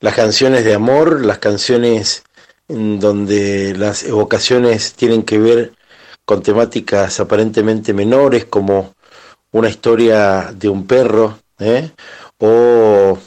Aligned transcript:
las 0.00 0.14
canciones 0.14 0.64
de 0.64 0.74
amor, 0.74 1.24
las 1.24 1.38
canciones 1.38 2.24
en 2.68 3.00
donde 3.00 3.74
las 3.76 4.02
evocaciones 4.02 4.94
tienen 4.94 5.22
que 5.22 5.38
ver 5.38 5.72
con 6.24 6.42
temáticas 6.42 7.20
aparentemente 7.20 7.92
menores 7.92 8.44
como 8.46 8.94
una 9.52 9.68
historia 9.68 10.52
de 10.54 10.68
un 10.68 10.86
perro 10.86 11.38
¿eh? 11.58 11.90
o 12.38 13.18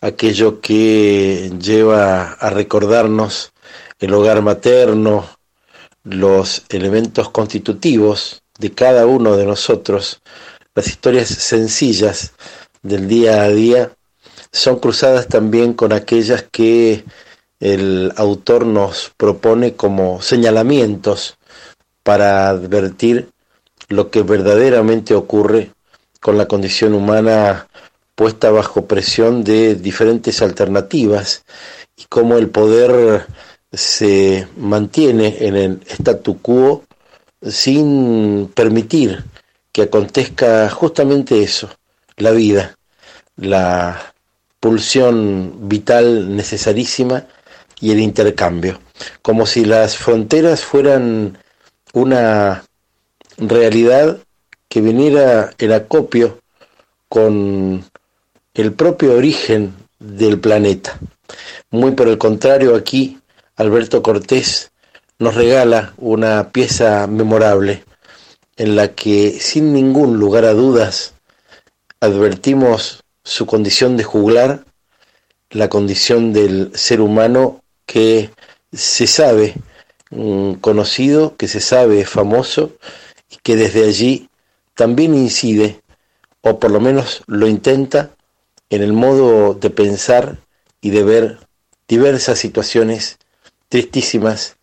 aquello 0.00 0.60
que 0.60 1.50
lleva 1.58 2.32
a 2.32 2.50
recordarnos 2.50 3.52
el 3.98 4.12
hogar 4.14 4.42
materno, 4.42 5.28
los 6.04 6.64
elementos 6.68 7.30
constitutivos 7.30 8.42
de 8.58 8.72
cada 8.72 9.06
uno 9.06 9.36
de 9.36 9.46
nosotros, 9.46 10.20
las 10.74 10.88
historias 10.88 11.28
sencillas 11.28 12.32
del 12.82 13.08
día 13.08 13.42
a 13.42 13.48
día, 13.48 13.92
son 14.52 14.78
cruzadas 14.78 15.28
también 15.28 15.72
con 15.72 15.92
aquellas 15.92 16.44
que 16.50 17.04
el 17.60 18.12
autor 18.16 18.66
nos 18.66 19.12
propone 19.16 19.74
como 19.74 20.20
señalamientos 20.20 21.38
para 22.02 22.48
advertir 22.48 23.30
lo 23.88 24.10
que 24.10 24.22
verdaderamente 24.22 25.14
ocurre 25.14 25.72
con 26.20 26.36
la 26.38 26.46
condición 26.46 26.94
humana 26.94 27.68
puesta 28.14 28.50
bajo 28.50 28.86
presión 28.86 29.42
de 29.42 29.74
diferentes 29.74 30.42
alternativas 30.42 31.44
y 31.96 32.04
cómo 32.08 32.36
el 32.36 32.50
poder 32.50 33.26
se 33.72 34.46
mantiene 34.56 35.36
en 35.40 35.56
el 35.56 35.80
statu 35.88 36.40
quo 36.40 36.84
sin 37.42 38.50
permitir 38.54 39.24
que 39.72 39.82
acontezca 39.82 40.68
justamente 40.68 41.42
eso, 41.42 41.70
la 42.16 42.30
vida, 42.32 42.76
la 43.36 44.11
pulsión 44.62 45.68
vital 45.68 46.36
necesarísima 46.36 47.26
y 47.80 47.90
el 47.90 47.98
intercambio, 47.98 48.78
como 49.20 49.44
si 49.44 49.64
las 49.64 49.96
fronteras 49.96 50.64
fueran 50.64 51.36
una 51.92 52.62
realidad 53.38 54.18
que 54.68 54.80
viniera 54.80 55.52
el 55.58 55.72
acopio 55.72 56.38
con 57.08 57.84
el 58.54 58.72
propio 58.72 59.14
origen 59.16 59.74
del 59.98 60.38
planeta. 60.38 60.96
Muy 61.72 61.90
por 61.90 62.06
el 62.06 62.18
contrario, 62.18 62.76
aquí 62.76 63.18
Alberto 63.56 64.00
Cortés 64.00 64.70
nos 65.18 65.34
regala 65.34 65.92
una 65.96 66.50
pieza 66.50 67.08
memorable 67.08 67.82
en 68.56 68.76
la 68.76 68.92
que 68.92 69.40
sin 69.40 69.72
ningún 69.72 70.20
lugar 70.20 70.44
a 70.44 70.52
dudas 70.52 71.14
advertimos 71.98 73.01
su 73.24 73.46
condición 73.46 73.96
de 73.96 74.04
juglar, 74.04 74.64
la 75.50 75.68
condición 75.68 76.32
del 76.32 76.72
ser 76.74 77.00
humano 77.00 77.62
que 77.86 78.30
se 78.72 79.06
sabe 79.06 79.54
mm, 80.10 80.54
conocido, 80.54 81.36
que 81.36 81.48
se 81.48 81.60
sabe 81.60 82.04
famoso 82.04 82.72
y 83.30 83.36
que 83.42 83.56
desde 83.56 83.84
allí 83.84 84.28
también 84.74 85.14
incide, 85.14 85.82
o 86.40 86.58
por 86.58 86.70
lo 86.70 86.80
menos 86.80 87.22
lo 87.26 87.46
intenta, 87.46 88.10
en 88.70 88.82
el 88.82 88.94
modo 88.94 89.54
de 89.54 89.68
pensar 89.68 90.38
y 90.80 90.90
de 90.90 91.02
ver 91.02 91.38
diversas 91.86 92.38
situaciones 92.38 93.18
tristísimas 93.68 94.56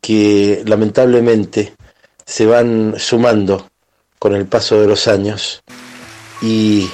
que 0.00 0.62
lamentablemente 0.64 1.74
se 2.24 2.46
van 2.46 2.94
sumando 2.98 3.68
con 4.20 4.36
el 4.36 4.46
paso 4.46 4.80
de 4.80 4.86
los 4.86 5.08
años 5.08 5.64
y 6.40 6.88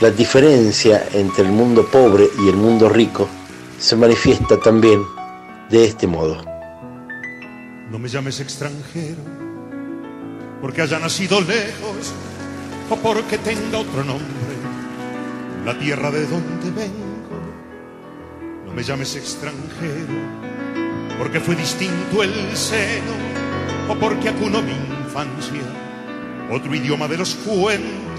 la 0.00 0.10
diferencia 0.10 1.08
entre 1.12 1.44
el 1.44 1.52
mundo 1.52 1.86
pobre 1.86 2.28
y 2.44 2.48
el 2.48 2.56
mundo 2.56 2.88
rico 2.88 3.28
se 3.78 3.94
manifiesta 3.94 4.58
también 4.58 5.00
de 5.70 5.84
este 5.84 6.06
modo. 6.06 6.44
No 7.90 7.98
me 7.98 8.08
llames 8.08 8.40
extranjero 8.40 9.22
porque 10.60 10.82
haya 10.82 10.98
nacido 10.98 11.40
lejos 11.40 12.12
o 12.90 12.96
porque 12.96 13.38
tenga 13.38 13.78
otro 13.78 14.02
nombre, 14.02 14.26
la 15.64 15.78
tierra 15.78 16.10
de 16.10 16.26
donde 16.26 16.70
vengo. 16.70 17.04
No 18.66 18.72
me 18.72 18.82
llames 18.82 19.14
extranjero 19.14 20.14
porque 21.18 21.38
fue 21.38 21.54
distinto 21.54 22.22
el 22.22 22.32
seno 22.56 23.12
o 23.88 23.94
porque 23.94 24.30
acuno 24.30 24.60
mi 24.60 24.72
infancia, 24.72 25.62
otro 26.50 26.74
idioma 26.74 27.06
de 27.06 27.18
los 27.18 27.36
cuentos. 27.36 28.13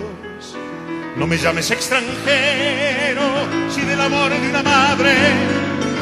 No 1.17 1.27
me 1.27 1.37
llames 1.37 1.71
extranjero 1.71 3.21
si 3.69 3.81
del 3.81 4.01
amor 4.01 4.31
de 4.31 4.49
una 4.49 4.61
madre 4.61 5.13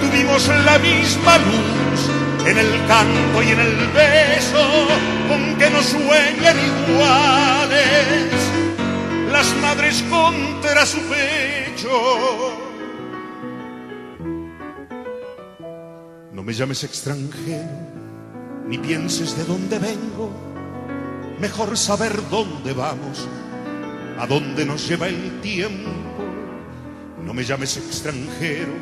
tuvimos 0.01 0.47
la 0.65 0.79
misma 0.79 1.37
luz 1.37 2.47
en 2.47 2.57
el 2.57 2.87
canto 2.87 3.43
y 3.43 3.49
en 3.49 3.59
el 3.59 3.75
beso 3.91 4.87
con 5.29 5.55
que 5.57 5.69
nos 5.69 5.85
sueñan 5.85 6.57
iguales 6.59 8.27
las 9.31 9.55
madres 9.57 10.03
contra 10.09 10.85
su 10.85 10.99
pecho. 11.01 12.59
No 16.31 16.43
me 16.43 16.53
llames 16.53 16.83
extranjero, 16.83 17.69
ni 18.67 18.77
pienses 18.79 19.37
de 19.37 19.45
dónde 19.45 19.79
vengo, 19.79 20.31
mejor 21.39 21.77
saber 21.77 22.19
dónde 22.29 22.73
vamos, 22.73 23.27
a 24.19 24.27
dónde 24.27 24.65
nos 24.65 24.87
lleva 24.87 25.07
el 25.07 25.41
tiempo. 25.41 25.89
No 27.23 27.33
me 27.33 27.43
llames 27.43 27.77
extranjero, 27.77 28.73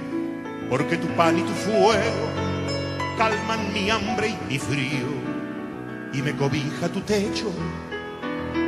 porque 0.69 0.97
tu 0.97 1.07
pan 1.09 1.37
y 1.37 1.41
tu 1.41 1.53
fuego 1.53 2.29
calman 3.17 3.71
mi 3.73 3.89
hambre 3.89 4.29
y 4.29 4.53
mi 4.53 4.59
frío 4.59 5.07
y 6.13 6.21
me 6.21 6.35
cobija 6.35 6.89
tu 6.89 7.01
techo. 7.01 7.51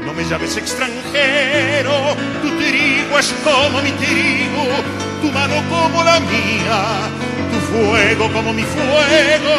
No 0.06 0.14
me 0.14 0.24
llames 0.26 0.58
extranjero, 0.58 2.16
tu 2.42 2.50
trigo 2.58 3.20
es 3.20 3.34
como 3.44 3.82
mi 3.82 3.92
trigo, 3.92 4.64
tu 5.22 5.32
mano 5.32 5.56
como 5.70 6.04
la 6.04 6.20
mía, 6.20 7.08
tu 7.52 7.60
fuego 7.74 8.32
como 8.32 8.54
mi 8.54 8.64
fuego, 8.64 9.56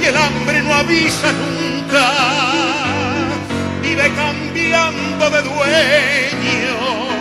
y 0.00 0.04
el 0.04 0.16
hambre 0.16 0.62
no 0.62 0.74
avisa 0.74 1.32
nunca, 1.32 2.12
vive 3.96 4.14
cambiando 4.14 5.30
de 5.30 5.42
dueño. 5.42 7.16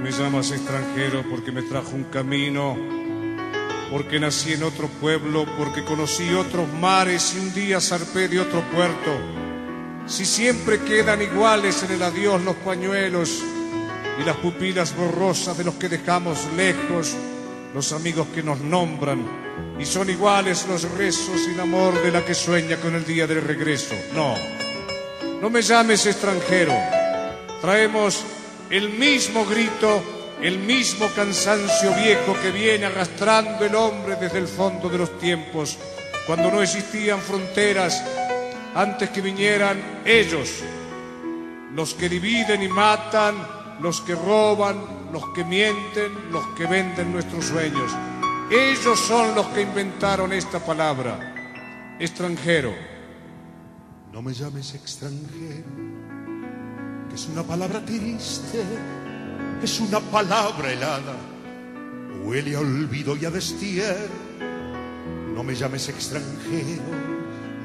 me 0.00 0.12
llamas 0.12 0.52
extranjero 0.52 1.22
porque 1.28 1.52
me 1.52 1.60
trajo 1.60 1.90
un 1.90 2.04
camino, 2.04 2.78
porque 3.90 4.18
nací 4.18 4.54
en 4.54 4.62
otro 4.62 4.88
pueblo, 4.88 5.44
porque 5.58 5.84
conocí 5.84 6.32
otros 6.32 6.66
mares 6.80 7.34
y 7.36 7.40
un 7.40 7.52
día 7.52 7.80
zarpé 7.80 8.28
de 8.28 8.40
otro 8.40 8.62
puerto. 8.70 9.37
Si 10.08 10.24
siempre 10.24 10.80
quedan 10.80 11.20
iguales 11.20 11.82
en 11.82 11.92
el 11.92 12.02
adiós 12.02 12.42
los 12.42 12.56
pañuelos 12.56 13.42
y 14.18 14.24
las 14.24 14.36
pupilas 14.38 14.96
borrosas 14.96 15.56
de 15.58 15.64
los 15.64 15.74
que 15.74 15.90
dejamos 15.90 16.38
lejos, 16.56 17.14
los 17.74 17.92
amigos 17.92 18.26
que 18.34 18.42
nos 18.42 18.58
nombran, 18.58 19.22
y 19.78 19.84
son 19.84 20.08
iguales 20.08 20.66
los 20.66 20.90
rezos 20.92 21.46
el 21.46 21.60
amor 21.60 22.02
de 22.02 22.10
la 22.10 22.24
que 22.24 22.34
sueña 22.34 22.78
con 22.78 22.94
el 22.94 23.04
día 23.04 23.26
del 23.26 23.42
regreso. 23.42 23.94
No, 24.14 24.34
no 25.42 25.50
me 25.50 25.60
llames 25.60 26.06
extranjero. 26.06 26.72
Traemos 27.60 28.24
el 28.70 28.88
mismo 28.88 29.44
grito, 29.44 30.02
el 30.40 30.58
mismo 30.58 31.06
cansancio 31.14 31.94
viejo 31.94 32.34
que 32.40 32.50
viene 32.50 32.86
arrastrando 32.86 33.66
el 33.66 33.74
hombre 33.74 34.16
desde 34.16 34.38
el 34.38 34.48
fondo 34.48 34.88
de 34.88 34.98
los 34.98 35.18
tiempos, 35.18 35.76
cuando 36.26 36.50
no 36.50 36.62
existían 36.62 37.20
fronteras, 37.20 38.02
antes 38.78 39.10
que 39.10 39.20
vinieran 39.20 40.02
ellos, 40.04 40.62
los 41.74 41.94
que 41.94 42.08
dividen 42.08 42.62
y 42.62 42.68
matan, 42.68 43.34
los 43.80 44.00
que 44.02 44.14
roban, 44.14 45.10
los 45.12 45.30
que 45.30 45.44
mienten, 45.44 46.30
los 46.30 46.46
que 46.56 46.64
venden 46.66 47.12
nuestros 47.12 47.46
sueños. 47.46 47.90
Ellos 48.48 49.00
son 49.00 49.34
los 49.34 49.46
que 49.48 49.62
inventaron 49.62 50.32
esta 50.32 50.64
palabra, 50.64 51.96
extranjero. 51.98 52.72
No 54.12 54.22
me 54.22 54.32
llames 54.32 54.72
extranjero 54.74 55.64
que 57.08 57.16
es 57.16 57.26
una 57.26 57.42
palabra 57.42 57.84
triste, 57.84 58.62
es 59.60 59.80
una 59.80 59.98
palabra 59.98 60.72
helada, 60.72 61.16
huele 62.22 62.54
a 62.54 62.60
olvido 62.60 63.16
y 63.16 63.24
a 63.24 63.30
destierro. 63.30 64.28
No 65.34 65.42
me 65.42 65.56
llames 65.56 65.88
extranjero, 65.88 67.17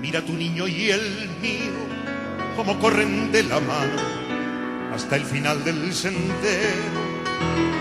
mira 0.03 0.21
tu 0.21 0.33
niño 0.33 0.67
y 0.67 0.91
el 0.91 1.29
mío, 1.41 1.79
como 2.57 2.77
corren 2.77 3.31
de 3.31 3.41
la 3.43 3.61
mano 3.61 4.01
hasta 4.93 5.15
el 5.15 5.23
final 5.23 5.63
del 5.63 5.93
sendero. 5.93 6.99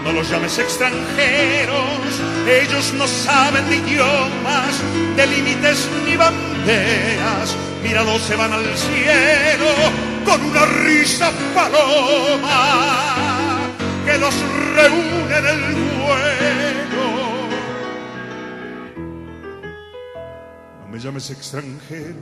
no 0.04 0.12
los 0.12 0.30
llames 0.30 0.56
extranjeros, 0.56 2.12
ellos 2.46 2.94
no 2.94 3.08
saben 3.08 3.68
de 3.68 3.76
idiomas, 3.76 4.80
de 5.16 5.26
límites 5.26 5.88
ni 6.06 6.16
banderas, 6.16 7.56
míralos 7.82 8.22
se 8.22 8.36
van 8.36 8.52
al 8.52 8.66
cielo 8.78 9.70
con 10.24 10.44
una 10.44 10.64
risa 10.64 11.32
paloma 11.52 12.86
que 14.06 14.16
los 14.16 14.34
reúne 14.76 15.38
en 15.38 15.46
el 15.46 15.74
vuelo. 15.98 16.71
Me 20.92 20.98
llames 20.98 21.30
extranjero, 21.30 22.20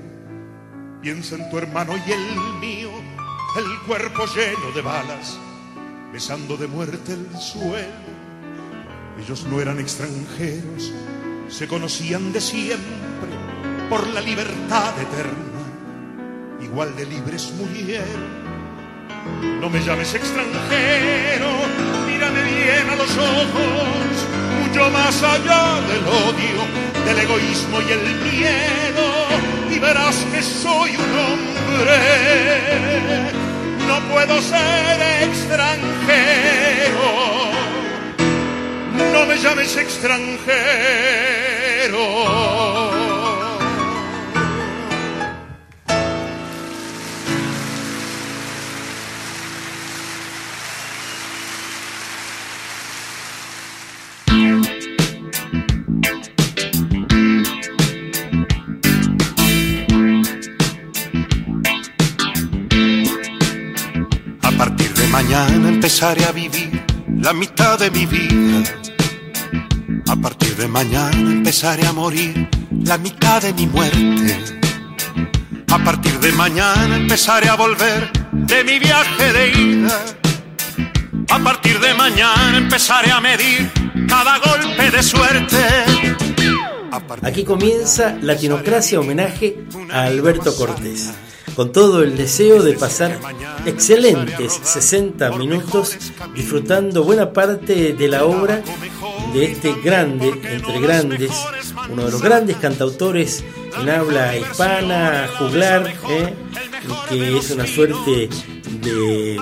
piensa 1.02 1.34
en 1.34 1.50
tu 1.50 1.58
hermano 1.58 1.94
y 2.06 2.12
el 2.12 2.61
mío, 2.61 2.90
el 3.56 3.87
cuerpo 3.87 4.26
lleno 4.26 4.70
de 4.72 4.81
balas 4.81 5.37
besando 6.12 6.56
de 6.56 6.69
muerte 6.69 7.14
el 7.14 7.37
suelo. 7.37 8.11
Ellos 9.19 9.44
no 9.50 9.61
eran 9.61 9.81
extranjeros, 9.81 10.93
se 11.49 11.67
conocían 11.67 12.32
de 12.32 12.40
siempre 12.40 13.31
por 13.88 14.06
la 14.06 14.20
libertad 14.20 14.94
eterna, 15.00 16.62
igual 16.62 16.94
de 16.94 17.06
libres 17.06 17.52
murieron. 17.58 18.40
No 19.61 19.69
me 19.69 19.81
llames 19.81 20.14
extranjero, 20.14 21.49
mírame 22.06 22.43
bien 22.44 22.88
a 22.88 22.94
los 22.94 23.19
ojos, 23.19 24.26
mucho 24.70 24.90
más 24.90 25.22
allá 25.22 25.81
del 25.88 26.06
odio, 26.06 26.64
del 27.05 27.19
egoísmo 27.19 27.81
y 27.82 27.93
el 27.93 28.14
miedo, 28.32 29.05
y 29.70 29.78
verás 29.78 30.17
que 30.32 30.43
soy 30.43 30.96
un 30.96 31.19
hombre 31.19 32.20
no 33.90 34.00
puedo 34.12 34.40
ser 34.40 35.26
extranjero. 35.28 35.70
No 39.12 39.26
me 39.26 39.37
llames 39.37 39.76
extranjero. 39.76 40.31
Mañana 65.31 65.69
empezaré 65.69 66.25
a 66.25 66.32
vivir 66.32 66.85
la 67.06 67.32
mitad 67.32 67.79
de 67.79 67.88
mi 67.93 68.05
vida. 68.05 68.65
A 70.09 70.17
partir 70.17 70.56
de 70.56 70.67
mañana 70.67 71.31
empezaré 71.31 71.87
a 71.87 71.93
morir 71.93 72.49
la 72.82 72.99
mitad 72.99 73.41
de 73.41 73.53
mi 73.53 73.69
muerte. 73.69 74.41
A 75.71 75.79
partir 75.85 76.19
de 76.19 76.32
mañana 76.32 76.97
empezaré 76.97 77.49
a 77.49 77.55
volver 77.55 78.11
de 78.32 78.65
mi 78.65 78.81
viaje 78.81 79.32
de 79.32 79.53
ida. 79.53 80.00
A 81.29 81.38
partir 81.38 81.79
de 81.79 81.94
mañana 81.94 82.59
empezaré 82.59 83.12
a 83.12 83.21
medir 83.21 83.71
cada 84.09 84.37
golpe 84.38 84.91
de 84.91 85.00
suerte. 85.00 85.65
Aquí 87.23 87.44
comienza 87.44 88.17
Latinocracia 88.21 88.99
homenaje 88.99 89.65
a 89.93 90.06
Alberto 90.06 90.53
Cortés 90.56 91.12
con 91.56 91.73
todo 91.73 92.02
el 92.02 92.17
deseo 92.17 92.62
de 92.62 92.75
pasar 92.75 93.19
excelentes 93.67 94.61
60 94.62 95.31
minutos 95.37 95.97
disfrutando 96.35 97.05
buena 97.05 97.32
parte 97.32 97.93
de 97.93 98.08
la 98.08 98.25
obra 98.25 98.62
de 99.32 99.44
este 99.44 99.75
grande, 99.82 100.29
entre 100.29 100.81
grandes, 100.81 101.32
uno 101.91 102.06
de 102.06 102.11
los 102.11 102.23
grandes 102.23 102.56
cantautores 102.56 103.44
en 103.81 103.88
habla 103.88 104.37
hispana, 104.37 105.29
juglar, 105.38 105.93
¿eh? 106.08 106.35
que 107.08 107.38
es 107.38 107.50
una 107.50 107.67
suerte 107.67 108.29
de 108.82 109.41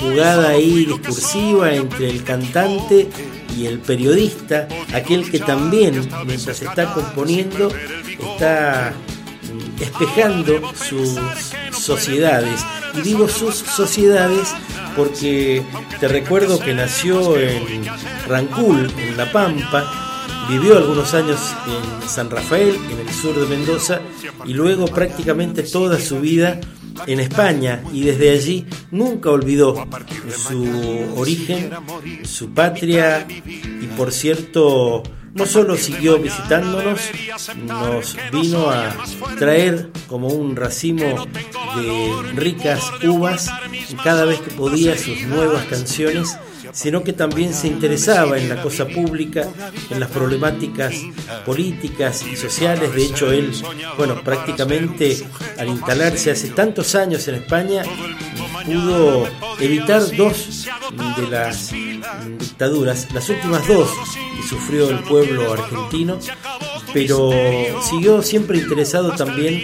jugada 0.00 0.50
ahí 0.50 0.86
discursiva 0.86 1.72
entre 1.74 2.08
el 2.08 2.22
cantante 2.22 3.08
y 3.56 3.66
el 3.66 3.80
periodista, 3.80 4.68
aquel 4.94 5.28
que 5.30 5.40
también, 5.40 6.08
mientras 6.24 6.62
está 6.62 6.94
componiendo, 6.94 7.68
está 8.34 8.94
espejando 9.80 10.60
sus 10.74 11.18
sociedades. 11.72 12.64
Y 12.94 13.02
digo 13.02 13.28
sus 13.28 13.54
sociedades 13.54 14.54
porque 14.96 15.62
te 16.00 16.08
recuerdo 16.08 16.58
que 16.58 16.74
nació 16.74 17.38
en 17.38 17.84
Rancul, 18.26 18.90
en 18.98 19.16
La 19.16 19.30
Pampa, 19.30 20.46
vivió 20.48 20.76
algunos 20.76 21.14
años 21.14 21.54
en 21.66 22.08
San 22.08 22.30
Rafael, 22.30 22.76
en 22.90 23.06
el 23.06 23.12
sur 23.12 23.38
de 23.38 23.46
Mendoza, 23.46 24.00
y 24.44 24.54
luego 24.54 24.86
prácticamente 24.86 25.62
toda 25.62 26.00
su 26.00 26.20
vida 26.20 26.60
en 27.06 27.20
España 27.20 27.82
y 27.92 28.02
desde 28.02 28.30
allí 28.30 28.66
nunca 28.90 29.30
olvidó 29.30 29.86
su 30.28 31.12
origen, 31.16 31.70
su 32.24 32.50
patria 32.50 33.26
y 33.28 33.86
por 33.96 34.12
cierto 34.12 35.02
no 35.38 35.46
solo 35.46 35.76
siguió 35.76 36.18
visitándonos, 36.18 37.00
nos 37.64 38.16
vino 38.32 38.70
a 38.70 38.94
traer 39.38 39.90
como 40.08 40.28
un 40.28 40.56
racimo 40.56 41.26
de 41.76 42.32
ricas 42.34 42.82
uvas 43.04 43.48
cada 44.02 44.24
vez 44.24 44.40
que 44.40 44.50
podía 44.50 44.98
sus 44.98 45.22
nuevas 45.22 45.64
canciones 45.66 46.36
sino 46.72 47.02
que 47.02 47.12
también 47.12 47.54
se 47.54 47.68
interesaba 47.68 48.38
en 48.38 48.48
la 48.48 48.62
cosa 48.62 48.86
pública, 48.86 49.48
en 49.90 50.00
las 50.00 50.10
problemáticas 50.10 50.94
políticas 51.44 52.24
y 52.30 52.36
sociales. 52.36 52.94
De 52.94 53.04
hecho, 53.04 53.32
él, 53.32 53.52
bueno, 53.96 54.22
prácticamente 54.22 55.18
al 55.58 55.68
instalarse 55.68 56.30
hace 56.30 56.48
tantos 56.50 56.94
años 56.94 57.26
en 57.28 57.36
España, 57.36 57.82
pudo 58.64 59.28
evitar 59.60 60.02
dos 60.16 60.66
de 61.16 61.26
las 61.28 61.72
dictaduras, 62.38 63.08
las 63.12 63.28
últimas 63.28 63.66
dos 63.66 63.88
que 64.36 64.48
sufrió 64.48 64.90
el 64.90 65.00
pueblo 65.00 65.52
argentino, 65.52 66.18
pero 66.92 67.30
siguió 67.82 68.22
siempre 68.22 68.58
interesado 68.58 69.12
también 69.12 69.62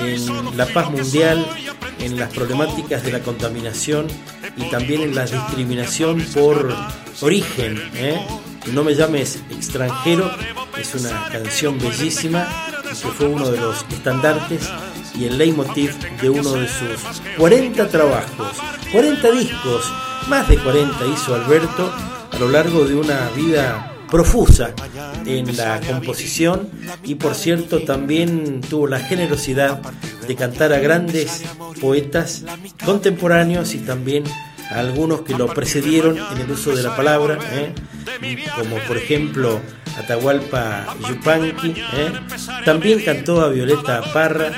en 0.00 0.56
la 0.56 0.66
paz 0.66 0.90
mundial, 0.90 1.46
en 1.98 2.16
las 2.18 2.32
problemáticas 2.32 3.02
de 3.02 3.12
la 3.12 3.20
contaminación 3.20 4.06
y 4.56 4.70
también 4.70 5.02
en 5.02 5.14
la 5.14 5.26
discriminación 5.26 6.20
por 6.34 6.74
origen. 7.20 7.82
¿eh? 7.94 8.20
No 8.72 8.84
me 8.84 8.94
llames 8.94 9.40
extranjero, 9.50 10.30
es 10.78 10.94
una 10.94 11.28
canción 11.30 11.78
bellísima 11.78 12.46
que 12.82 13.08
fue 13.08 13.26
uno 13.28 13.50
de 13.50 13.58
los 13.58 13.84
estandartes 13.90 14.68
y 15.14 15.24
el 15.24 15.38
leitmotiv 15.38 15.94
de 16.20 16.30
uno 16.30 16.52
de 16.52 16.68
sus 16.68 17.22
40 17.38 17.88
trabajos, 17.88 18.48
40 18.92 19.30
discos, 19.30 19.92
más 20.28 20.48
de 20.48 20.58
40 20.58 21.06
hizo 21.06 21.34
Alberto 21.34 21.92
a 22.32 22.38
lo 22.38 22.48
largo 22.48 22.84
de 22.84 22.94
una 22.94 23.30
vida 23.30 23.95
profusa 24.10 24.74
en 25.24 25.56
la 25.56 25.80
composición 25.80 26.68
y 27.04 27.16
por 27.16 27.34
cierto 27.34 27.82
también 27.82 28.60
tuvo 28.60 28.86
la 28.86 29.00
generosidad 29.00 29.80
de 30.26 30.36
cantar 30.36 30.72
a 30.72 30.78
grandes 30.78 31.42
poetas 31.80 32.44
contemporáneos 32.84 33.74
y 33.74 33.78
también 33.78 34.24
a 34.70 34.80
algunos 34.80 35.22
que 35.22 35.36
lo 35.36 35.46
precedieron 35.46 36.18
en 36.18 36.38
el 36.38 36.50
uso 36.50 36.74
de 36.74 36.82
la 36.82 36.96
palabra, 36.96 37.38
¿eh? 37.52 37.72
como 38.56 38.76
por 38.86 38.96
ejemplo 38.96 39.60
Atahualpa 39.96 40.96
Yupanqui, 41.08 41.70
¿eh? 41.70 42.12
también 42.64 43.00
cantó 43.04 43.40
a 43.40 43.48
Violeta 43.48 44.02
Parra 44.12 44.52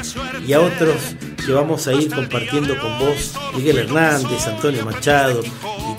y 0.46 0.52
a 0.52 0.60
otros 0.60 0.96
que 1.44 1.52
vamos 1.52 1.86
a 1.86 1.94
ir 1.94 2.10
compartiendo 2.12 2.78
con 2.78 2.98
vos, 2.98 3.34
Miguel 3.54 3.78
Hernández, 3.78 4.46
Antonio 4.46 4.84
Machado 4.84 5.42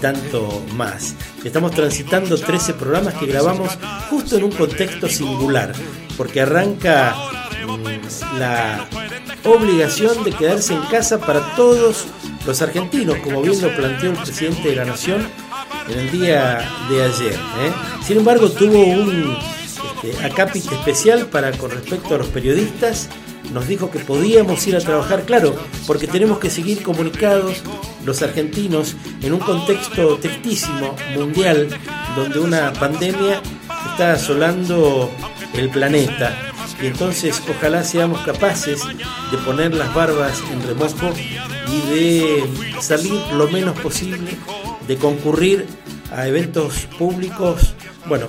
tanto 0.01 0.63
más. 0.75 1.15
Estamos 1.43 1.71
transitando 1.71 2.37
13 2.37 2.73
programas 2.73 3.13
que 3.15 3.25
grabamos 3.25 3.77
justo 4.09 4.37
en 4.37 4.45
un 4.45 4.51
contexto 4.51 5.07
singular, 5.07 5.73
porque 6.17 6.41
arranca 6.41 7.15
mm, 7.65 8.39
la 8.39 8.87
obligación 9.43 10.23
de 10.23 10.31
quedarse 10.31 10.73
en 10.73 10.81
casa 10.83 11.19
para 11.19 11.55
todos 11.55 12.05
los 12.45 12.61
argentinos, 12.61 13.17
como 13.19 13.41
bien 13.41 13.61
lo 13.61 13.75
planteó 13.75 14.11
el 14.11 14.17
presidente 14.17 14.69
de 14.69 14.75
la 14.75 14.85
Nación 14.85 15.27
en 15.87 15.99
el 15.99 16.11
día 16.11 16.61
de 16.89 17.03
ayer. 17.03 17.33
¿eh? 17.33 17.71
Sin 18.05 18.17
embargo, 18.17 18.49
tuvo 18.49 18.79
un 18.79 19.37
este, 20.03 20.75
especial 20.75 21.27
para 21.27 21.51
con 21.51 21.71
respecto 21.71 22.15
a 22.15 22.17
los 22.19 22.27
periodistas. 22.27 23.09
Nos 23.53 23.67
dijo 23.67 23.89
que 23.89 23.99
podíamos 23.99 24.65
ir 24.67 24.75
a 24.75 24.79
trabajar, 24.79 25.23
claro, 25.25 25.55
porque 25.87 26.07
tenemos 26.07 26.39
que 26.39 26.49
seguir 26.49 26.83
comunicados 26.83 27.63
los 28.05 28.21
argentinos 28.21 28.95
en 29.21 29.33
un 29.33 29.39
contexto 29.39 30.17
tristísimo 30.17 30.95
mundial 31.15 31.67
donde 32.15 32.39
una 32.39 32.71
pandemia 32.73 33.41
está 33.91 34.13
asolando 34.13 35.09
el 35.53 35.69
planeta. 35.69 36.35
Y 36.81 36.87
entonces 36.87 37.41
ojalá 37.49 37.83
seamos 37.83 38.21
capaces 38.21 38.81
de 39.31 39.37
poner 39.39 39.73
las 39.73 39.93
barbas 39.93 40.41
en 40.51 40.61
remojo 40.61 41.11
y 41.67 41.89
de 41.89 42.43
salir 42.79 43.19
lo 43.33 43.49
menos 43.49 43.77
posible, 43.79 44.37
de 44.87 44.95
concurrir 44.95 45.65
a 46.11 46.27
eventos 46.27 46.87
públicos, 46.97 47.73
bueno, 48.05 48.27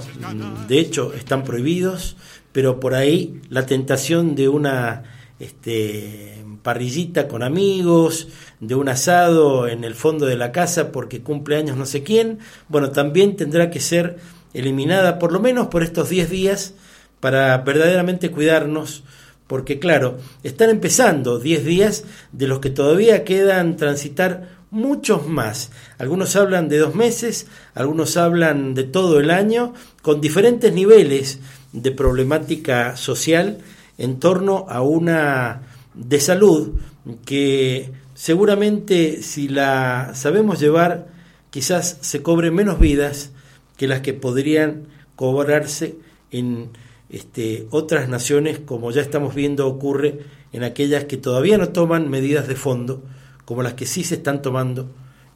de 0.69 0.79
hecho 0.79 1.12
están 1.14 1.45
prohibidos, 1.45 2.17
pero 2.52 2.80
por 2.80 2.95
ahí 2.95 3.40
la 3.49 3.66
tentación 3.66 4.35
de 4.35 4.49
una 4.49 5.04
este, 5.38 6.45
parrillita 6.62 7.28
con 7.28 7.42
amigos, 7.42 8.28
de 8.61 8.75
un 8.75 8.88
asado 8.88 9.69
en 9.69 9.85
el 9.85 9.95
fondo 9.95 10.26
de 10.26 10.37
la 10.37 10.52
casa 10.52 10.92
porque 10.92 11.23
cumple 11.23 11.57
años 11.57 11.76
no 11.76 11.87
sé 11.87 12.02
quién, 12.02 12.38
bueno, 12.69 12.90
también 12.90 13.37
tendrá 13.37 13.71
que 13.71 13.80
ser 13.80 14.19
eliminada 14.52 15.19
por 15.19 15.33
lo 15.33 15.40
menos 15.40 15.69
por 15.69 15.83
estos 15.83 16.09
10 16.09 16.30
días 16.30 16.75
para 17.21 17.57
verdaderamente 17.59 18.30
cuidarnos, 18.30 19.04
porque 19.47 19.78
claro, 19.78 20.19
están 20.42 20.71
empezando 20.71 21.38
10 21.38 21.64
días 21.64 22.04
de 22.33 22.47
los 22.47 22.61
que 22.61 22.71
todavía 22.71 23.25
quedan 23.25 23.76
transitar 23.76 24.61
muchos 24.71 25.26
más. 25.26 25.71
Algunos 25.99 26.37
hablan 26.37 26.69
de 26.69 26.78
dos 26.78 26.95
meses, 26.95 27.47
algunos 27.75 28.16
hablan 28.16 28.75
de 28.75 28.85
todo 28.85 29.19
el 29.19 29.30
año, 29.30 29.75
con 30.02 30.21
diferentes 30.21 30.73
niveles 30.73 31.40
de 31.73 31.91
problemática 31.93 32.97
social 32.97 33.59
en 33.99 34.19
torno 34.19 34.67
a 34.69 34.83
una 34.83 35.62
de 35.95 36.21
salud 36.21 36.81
que 37.25 37.93
seguramente 38.15 39.23
si 39.23 39.49
la 39.49 40.12
sabemos 40.15 40.61
llevar 40.61 41.09
quizás 41.50 41.99
se 42.00 42.23
cobren 42.23 42.55
menos 42.55 42.79
vidas 42.79 43.33
que 43.77 43.89
las 43.89 44.00
que 44.00 44.15
podrían 44.15 44.89
cobrarse 45.17 45.97
en 46.31 46.71
este, 47.09 47.67
otras 47.71 48.09
naciones 48.09 48.59
como 48.59 48.91
ya 48.91 49.03
estamos 49.03 49.35
viendo 49.35 49.67
ocurre 49.67 50.21
en 50.53 50.65
aquellas 50.65 51.05
que 51.05 51.17
todavía 51.17 51.59
no 51.59 51.71
toman 51.71 52.09
medidas 52.09 52.49
de 52.49 52.57
fondo 52.57 53.03
como 53.45 53.62
las 53.62 53.75
que 53.75 53.87
sí 53.87 54.05
se 54.05 54.17
están 54.17 54.43
tomando 54.43 54.89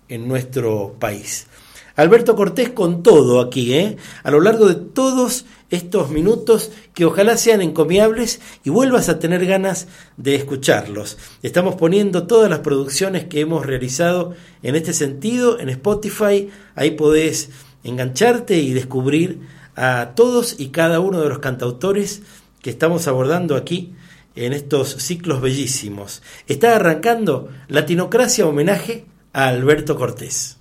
en 0.08 0.28
nuestro 0.28 0.94
país. 0.98 1.46
Alberto 1.96 2.34
Cortés 2.34 2.70
con 2.70 3.04
todo 3.04 3.40
aquí, 3.40 3.72
¿eh? 3.72 3.96
a 4.24 4.30
lo 4.32 4.40
largo 4.40 4.66
de 4.66 4.74
todos 4.74 5.44
estos 5.70 6.10
minutos 6.10 6.72
que 6.92 7.04
ojalá 7.04 7.36
sean 7.36 7.62
encomiables 7.62 8.40
y 8.64 8.70
vuelvas 8.70 9.08
a 9.08 9.20
tener 9.20 9.46
ganas 9.46 9.86
de 10.16 10.34
escucharlos. 10.34 11.18
Estamos 11.42 11.76
poniendo 11.76 12.26
todas 12.26 12.50
las 12.50 12.60
producciones 12.60 13.24
que 13.24 13.40
hemos 13.40 13.64
realizado 13.64 14.34
en 14.62 14.74
este 14.74 14.92
sentido 14.92 15.60
en 15.60 15.68
Spotify, 15.68 16.50
ahí 16.74 16.92
podés 16.92 17.50
engancharte 17.84 18.58
y 18.58 18.72
descubrir 18.72 19.40
a 19.76 20.12
todos 20.16 20.56
y 20.58 20.68
cada 20.68 20.98
uno 20.98 21.20
de 21.20 21.28
los 21.28 21.38
cantautores 21.38 22.22
que 22.60 22.70
estamos 22.70 23.06
abordando 23.06 23.54
aquí 23.54 23.94
en 24.34 24.52
estos 24.52 24.96
ciclos 24.96 25.40
bellísimos. 25.40 26.22
Está 26.48 26.74
arrancando 26.74 27.50
Latinocracia 27.68 28.46
homenaje 28.46 29.06
a 29.32 29.46
Alberto 29.48 29.94
Cortés. 29.96 30.58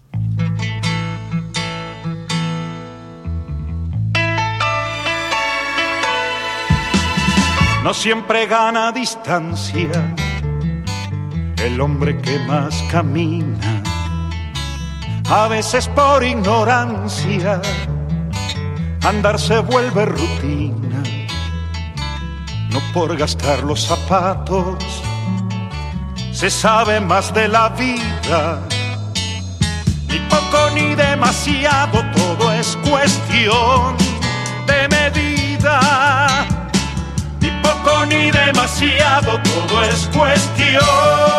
No 7.84 7.94
siempre 7.94 8.48
gana 8.48 8.92
distancia 8.92 10.16
el 11.58 11.80
hombre 11.80 12.20
que 12.22 12.40
más 12.40 12.82
camina, 12.92 13.84
a 15.30 15.48
veces 15.48 15.88
por 15.90 16.24
ignorancia, 16.24 17.62
andar 19.04 19.40
se 19.40 19.60
vuelve 19.60 20.06
rutina 20.06 20.94
no 22.74 22.82
por 22.92 23.16
gastar 23.16 23.64
los 23.64 23.82
zapatos, 23.82 24.84
se 26.32 26.50
sabe 26.50 27.00
más 27.00 27.32
de 27.34 27.48
la 27.48 27.70
vida. 27.70 28.60
Ni 30.08 30.18
poco 30.28 30.72
ni 30.74 30.96
demasiado, 30.96 32.04
todo 32.16 32.52
es 32.52 32.76
cuestión 32.78 33.96
de 34.66 34.88
medida. 34.90 36.53
Poco 37.84 38.06
ni 38.06 38.32
demasiado, 38.32 39.42
todo 39.42 39.84
es 39.84 40.10
cuestión. 40.14 41.34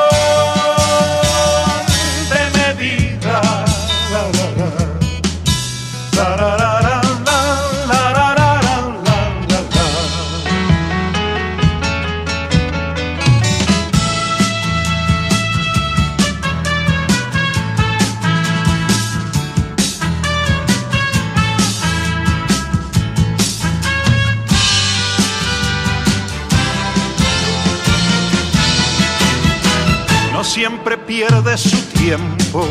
Siempre 30.54 30.96
pierde 30.96 31.58
su 31.58 31.76
tiempo, 31.99 32.64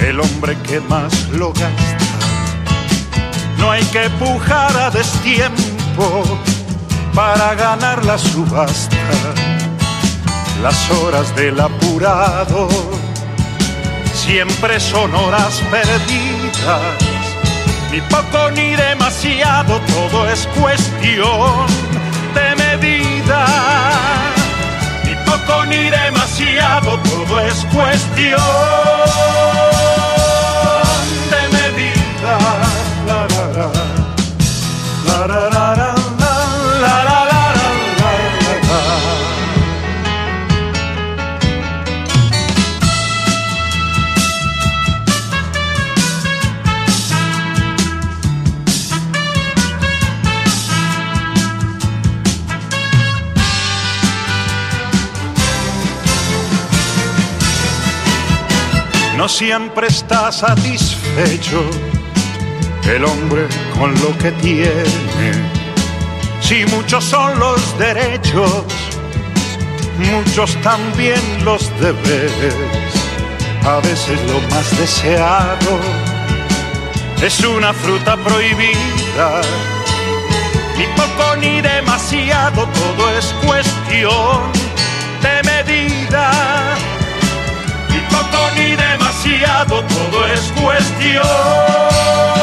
el 0.00 0.18
hombre 0.18 0.56
que 0.66 0.80
más 0.80 1.28
lo 1.28 1.52
gasta. 1.52 2.18
No 3.58 3.70
hay 3.70 3.84
que 3.84 4.10
pujar 4.18 4.76
a 4.76 4.90
destiempo 4.90 6.24
para 7.14 7.54
ganar 7.54 8.04
la 8.04 8.18
subasta. 8.18 8.96
Las 10.60 10.90
horas 10.90 11.32
del 11.36 11.60
apurado 11.60 12.68
siempre 14.12 14.80
son 14.80 15.14
horas 15.14 15.62
perdidas. 15.70 16.98
Ni 17.92 18.00
poco 18.00 18.50
ni 18.50 18.74
demasiado, 18.74 19.80
todo 19.82 20.28
es 20.28 20.48
cuestión 20.48 21.66
de 22.34 22.56
medida 22.56 24.17
ni 25.68 25.90
demasiado, 25.90 26.98
todo 27.00 27.40
es 27.40 27.64
cuestión 27.66 28.40
de 31.30 31.48
medida. 31.56 32.38
La, 33.06 33.26
la, 35.26 35.74
la, 35.76 35.87
siempre 59.28 59.88
está 59.88 60.32
satisfecho 60.32 61.62
el 62.84 63.04
hombre 63.04 63.46
con 63.78 63.92
lo 64.00 64.16
que 64.18 64.32
tiene. 64.32 65.32
Si 66.40 66.64
muchos 66.66 67.04
son 67.04 67.38
los 67.38 67.78
derechos, 67.78 68.64
muchos 69.98 70.56
también 70.62 71.20
los 71.44 71.70
deberes. 71.78 72.54
A 73.66 73.76
veces 73.80 74.18
lo 74.26 74.40
más 74.54 74.78
deseado 74.78 75.78
es 77.22 77.40
una 77.40 77.74
fruta 77.74 78.16
prohibida. 78.16 79.42
Ni 80.78 80.84
poco 80.96 81.36
ni 81.36 81.60
demasiado, 81.60 82.66
todo 82.66 83.18
es 83.18 83.34
cuestión 83.44 84.52
de 85.22 85.42
medida 85.42 86.58
ni 88.58 88.70
demasiado, 88.70 89.07
todo 89.66 90.26
es 90.26 90.52
cuestión. 90.52 92.37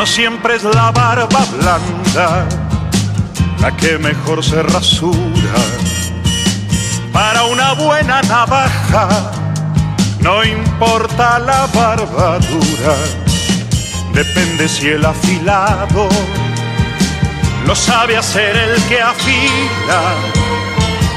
No 0.00 0.06
siempre 0.06 0.56
es 0.56 0.64
la 0.64 0.90
barba 0.92 1.44
blanda 1.58 2.48
la 3.60 3.76
que 3.76 3.98
mejor 3.98 4.42
se 4.42 4.62
rasura. 4.62 5.60
Para 7.12 7.44
una 7.44 7.74
buena 7.74 8.22
navaja 8.22 9.30
no 10.20 10.42
importa 10.42 11.38
la 11.40 11.66
barbadura. 11.66 12.94
Depende 14.14 14.70
si 14.70 14.88
el 14.88 15.04
afilado 15.04 16.08
lo 17.66 17.76
sabe 17.76 18.16
hacer 18.16 18.56
el 18.56 18.82
que 18.84 19.02
afila. 19.02 20.14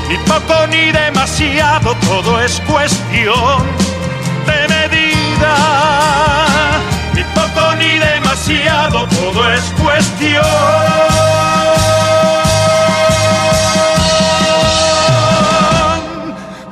Ni 0.09 0.17
poco 0.27 0.67
ni 0.67 0.91
demasiado, 0.91 1.95
todo 2.05 2.41
es 2.41 2.61
cuestión 2.67 3.63
de 4.45 4.67
medida. 4.67 6.72
Demasiado, 8.45 9.07
todo 9.07 9.53
es 9.53 9.63
cuestión 9.81 10.43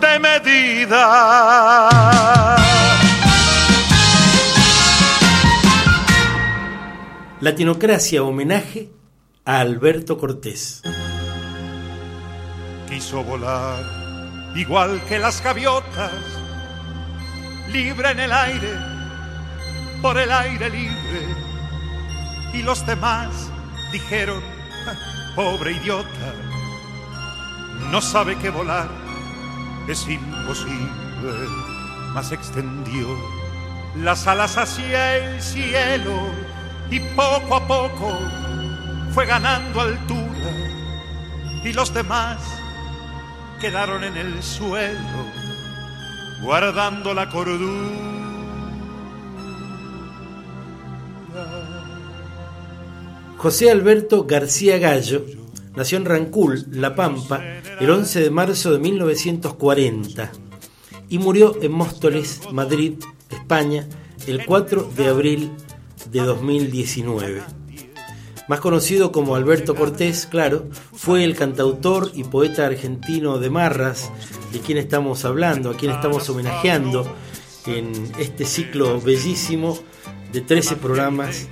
de 0.02 0.20
medida. 0.20 0.98
Latinocracia 7.40 8.22
homenaje 8.22 8.90
a 9.46 9.60
Alberto 9.62 10.18
Cortés. 10.18 10.82
Quiso 12.90 13.24
volar 13.24 13.82
igual 14.58 15.02
que 15.08 15.20
las 15.20 15.42
gaviotas, 15.42 16.12
libre 17.72 18.12
en 18.12 18.20
el 18.20 18.34
aire, 18.34 18.74
por 20.02 20.18
el 20.18 20.30
aire 20.30 20.70
libre. 20.70 21.51
Y 22.54 22.62
los 22.64 22.86
demás 22.86 23.50
dijeron, 23.92 24.42
pobre 25.36 25.74
idiota, 25.74 26.34
no 27.92 28.02
sabe 28.02 28.38
que 28.38 28.50
volar 28.50 28.90
es 29.88 30.08
imposible, 30.08 31.48
mas 32.14 32.32
extendió 32.32 33.08
las 33.96 34.28
alas 34.28 34.58
hacia 34.58 35.18
el 35.18 35.42
cielo 35.42 36.32
y 36.90 37.00
poco 37.00 37.56
a 37.56 37.68
poco 37.68 38.18
fue 39.14 39.26
ganando 39.26 39.82
altura 39.82 40.52
y 41.64 41.74
los 41.74 41.94
demás 41.94 42.38
quedaron 43.60 44.04
en 44.04 44.18
el 44.18 44.42
suelo 44.42 45.26
guardando 46.42 47.14
la 47.14 47.30
cordura. 47.30 48.02
José 53.42 53.72
Alberto 53.72 54.26
García 54.26 54.78
Gallo 54.78 55.26
nació 55.76 55.98
en 55.98 56.06
Rancul, 56.06 56.68
La 56.70 56.94
Pampa, 56.94 57.44
el 57.80 57.90
11 57.90 58.20
de 58.20 58.30
marzo 58.30 58.72
de 58.72 58.78
1940 58.78 60.32
y 61.10 61.18
murió 61.18 61.58
en 61.60 61.72
Móstoles, 61.72 62.42
Madrid, 62.52 63.00
España, 63.32 63.90
el 64.28 64.46
4 64.46 64.92
de 64.96 65.08
abril 65.08 65.52
de 66.12 66.22
2019. 66.22 67.42
Más 68.48 68.60
conocido 68.60 69.12
como 69.12 69.36
Alberto 69.36 69.74
Cortés, 69.74 70.28
claro, 70.28 70.70
fue 70.94 71.24
el 71.24 71.36
cantautor 71.36 72.12
y 72.14 72.26
poeta 72.26 72.68
argentino 72.68 73.40
de 73.40 73.50
Marras, 73.50 74.12
de 74.54 74.60
quien 74.60 74.78
estamos 74.78 75.26
hablando, 75.26 75.72
a 75.72 75.78
quien 75.78 75.92
estamos 75.92 76.30
homenajeando 76.30 77.12
en 77.66 77.92
este 78.20 78.46
ciclo 78.46 79.02
bellísimo 79.02 79.80
de 80.32 80.42
13 80.42 80.76
programas 80.76 81.48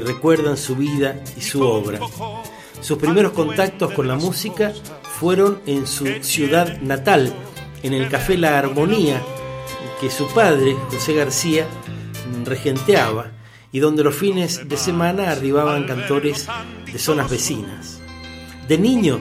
recuerdan 0.00 0.56
su 0.56 0.76
vida 0.76 1.22
y 1.36 1.40
su 1.40 1.62
obra. 1.62 2.00
Sus 2.80 2.98
primeros 2.98 3.32
contactos 3.32 3.92
con 3.92 4.08
la 4.08 4.16
música 4.16 4.72
fueron 5.18 5.60
en 5.66 5.86
su 5.86 6.06
ciudad 6.22 6.80
natal, 6.80 7.32
en 7.82 7.94
el 7.94 8.08
Café 8.08 8.36
La 8.36 8.58
Armonía, 8.58 9.22
que 10.00 10.10
su 10.10 10.26
padre, 10.28 10.76
José 10.90 11.14
García, 11.14 11.66
regenteaba 12.44 13.30
y 13.72 13.80
donde 13.80 14.04
los 14.04 14.14
fines 14.14 14.68
de 14.68 14.76
semana 14.76 15.30
arribaban 15.30 15.86
cantores 15.86 16.46
de 16.92 16.98
zonas 16.98 17.30
vecinas. 17.30 18.00
De 18.68 18.78
niño 18.78 19.20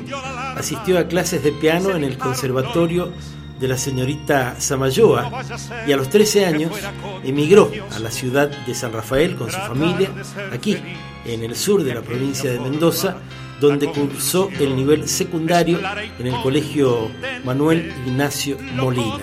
asistió 0.56 1.00
a 1.00 1.08
clases 1.08 1.44
de 1.44 1.52
piano 1.52 1.92
en 1.96 2.04
el 2.04 2.18
conservatorio 2.18 3.12
de 3.64 3.70
la 3.70 3.78
señorita 3.78 4.60
Samayoa 4.60 5.32
y 5.88 5.94
a 5.94 5.96
los 5.96 6.10
13 6.10 6.46
años 6.46 6.74
emigró 7.24 7.72
a 7.92 8.00
la 8.00 8.12
ciudad 8.12 8.50
de 8.50 8.76
San 8.76 8.92
Rafael 8.92 9.38
con 9.38 9.50
su 9.50 9.58
familia, 9.58 10.10
aquí 10.52 10.78
en 11.24 11.46
el 11.46 11.56
sur 11.56 11.82
de 11.82 11.96
la 11.96 12.02
provincia 12.02 12.52
de 12.52 12.60
Mendoza, 12.60 13.16
donde 13.62 13.88
cursó 13.88 14.50
el 14.60 14.76
nivel 14.76 15.08
secundario 15.08 15.80
en 16.20 16.28
el 16.28 16.42
colegio 16.42 17.10
Manuel 17.46 17.94
Ignacio 18.06 18.58
Molina. 18.76 19.20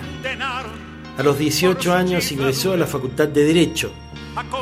A 1.19 1.23
los 1.23 1.39
18 1.39 1.93
años 1.93 2.33
ingresó 2.33 2.73
a 2.73 2.79
la 2.79 2.87
Facultad 2.87 3.29
de 3.29 3.45
Derecho 3.45 3.93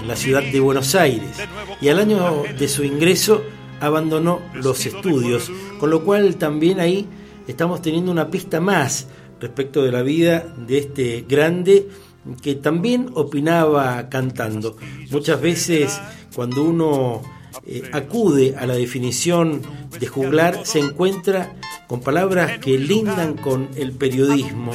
en 0.01 0.09
la 0.09 0.17
ciudad 0.17 0.43
de 0.43 0.59
Buenos 0.59 0.97
Aires 0.97 1.37
y 1.81 1.89
al 1.89 2.01
año 2.01 2.43
de 2.59 2.67
su 2.67 2.83
ingreso 2.83 3.45
abandonó 3.81 4.41
los 4.55 4.85
estudios, 4.87 5.53
con 5.79 5.91
lo 5.91 6.03
cual 6.03 6.35
también 6.35 6.81
ahí 6.81 7.07
estamos 7.47 7.81
teniendo 7.81 8.11
una 8.11 8.29
pista 8.29 8.61
más 8.61 9.07
respecto 9.41 9.83
de 9.83 9.93
la 9.93 10.03
vida 10.03 10.45
de 10.67 10.79
este 10.79 11.25
grande 11.29 11.89
que 12.43 12.55
también 12.55 13.11
opinaba 13.15 14.09
cantando. 14.09 14.77
Muchas 15.11 15.41
veces 15.41 16.01
cuando 16.35 16.63
uno 16.63 17.23
eh, 17.67 17.83
acude 17.93 18.55
a 18.57 18.67
la 18.67 18.75
definición 18.75 19.63
de 19.99 20.07
juglar 20.07 20.61
se 20.65 20.79
encuentra 20.79 21.57
con 21.87 22.01
palabras 22.01 22.59
que 22.59 22.79
lindan 22.79 23.35
con 23.35 23.69
el 23.77 23.93
periodismo, 23.93 24.73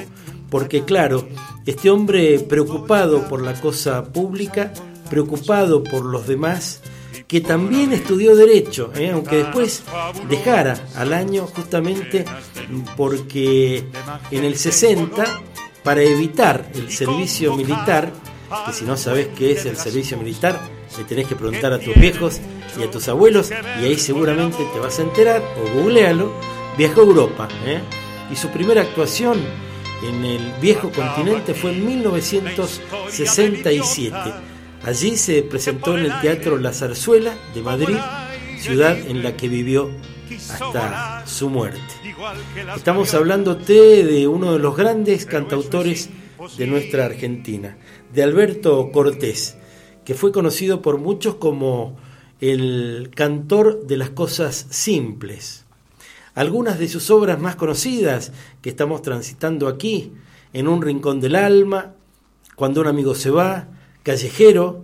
porque 0.49 0.83
claro, 0.83 1.27
este 1.65 1.89
hombre 1.89 2.39
preocupado 2.39 3.27
por 3.27 3.41
la 3.41 3.53
cosa 3.53 4.11
pública, 4.11 4.73
preocupado 5.09 5.83
por 5.83 6.05
los 6.05 6.27
demás, 6.27 6.81
que 7.33 7.41
también 7.41 7.91
estudió 7.91 8.33
derecho, 8.35 8.91
¿eh? 8.95 9.09
aunque 9.09 9.37
después 9.37 9.81
dejara 10.29 10.77
al 10.95 11.13
año 11.13 11.47
justamente 11.47 12.25
porque 12.95 13.83
en 14.29 14.43
el 14.43 14.55
60, 14.55 15.41
para 15.83 16.03
evitar 16.03 16.69
el 16.75 16.91
servicio 16.91 17.55
militar, 17.55 18.13
que 18.67 18.73
si 18.73 18.85
no 18.85 18.95
sabes 18.95 19.29
qué 19.35 19.53
es 19.53 19.65
el 19.65 19.77
servicio 19.77 20.15
militar, 20.15 20.61
le 20.95 21.05
tenés 21.05 21.25
que 21.25 21.35
preguntar 21.35 21.73
a 21.73 21.79
tus 21.79 21.95
viejos 21.95 22.39
y 22.79 22.83
a 22.83 22.91
tus 22.91 23.07
abuelos, 23.07 23.49
y 23.81 23.83
ahí 23.83 23.97
seguramente 23.97 24.59
te 24.71 24.79
vas 24.79 24.99
a 24.99 25.01
enterar, 25.01 25.41
o 25.57 25.61
googlealo, 25.75 26.31
viajó 26.77 27.01
a 27.01 27.05
Europa, 27.05 27.47
¿eh? 27.65 27.79
y 28.31 28.35
su 28.35 28.49
primera 28.49 28.83
actuación 28.83 29.39
en 30.03 30.23
el 30.23 30.53
viejo 30.61 30.91
continente 30.91 31.55
fue 31.55 31.71
en 31.71 31.83
1967. 31.83 34.52
Allí 34.83 35.15
se 35.15 35.43
presentó 35.43 35.97
en 35.97 36.05
el 36.05 36.19
Teatro 36.19 36.57
La 36.57 36.73
Zarzuela 36.73 37.33
de 37.53 37.61
Madrid, 37.61 37.97
ciudad 38.59 38.97
en 38.97 39.23
la 39.23 39.37
que 39.37 39.47
vivió 39.47 39.89
hasta 40.49 41.25
su 41.25 41.49
muerte. 41.49 41.79
Estamos 42.75 43.13
hablándote 43.13 44.03
de 44.03 44.27
uno 44.27 44.51
de 44.51 44.59
los 44.59 44.75
grandes 44.75 45.25
cantautores 45.25 46.09
de 46.57 46.67
nuestra 46.67 47.05
Argentina, 47.05 47.77
de 48.13 48.23
Alberto 48.23 48.91
Cortés, 48.91 49.55
que 50.03 50.15
fue 50.15 50.33
conocido 50.33 50.81
por 50.81 50.97
muchos 50.97 51.35
como 51.35 51.95
el 52.41 53.09
cantor 53.15 53.87
de 53.87 53.95
las 53.95 54.09
cosas 54.09 54.67
simples. 54.69 55.63
Algunas 56.35 56.77
de 56.77 56.89
sus 56.89 57.09
obras 57.09 57.39
más 57.39 57.55
conocidas 57.55 58.33
que 58.61 58.69
estamos 58.69 59.01
transitando 59.01 59.67
aquí, 59.67 60.11
En 60.51 60.67
un 60.67 60.81
rincón 60.81 61.21
del 61.21 61.35
alma, 61.35 61.93
Cuando 62.55 62.81
un 62.81 62.87
amigo 62.87 63.15
se 63.15 63.31
va, 63.31 63.69
Callejero, 64.03 64.83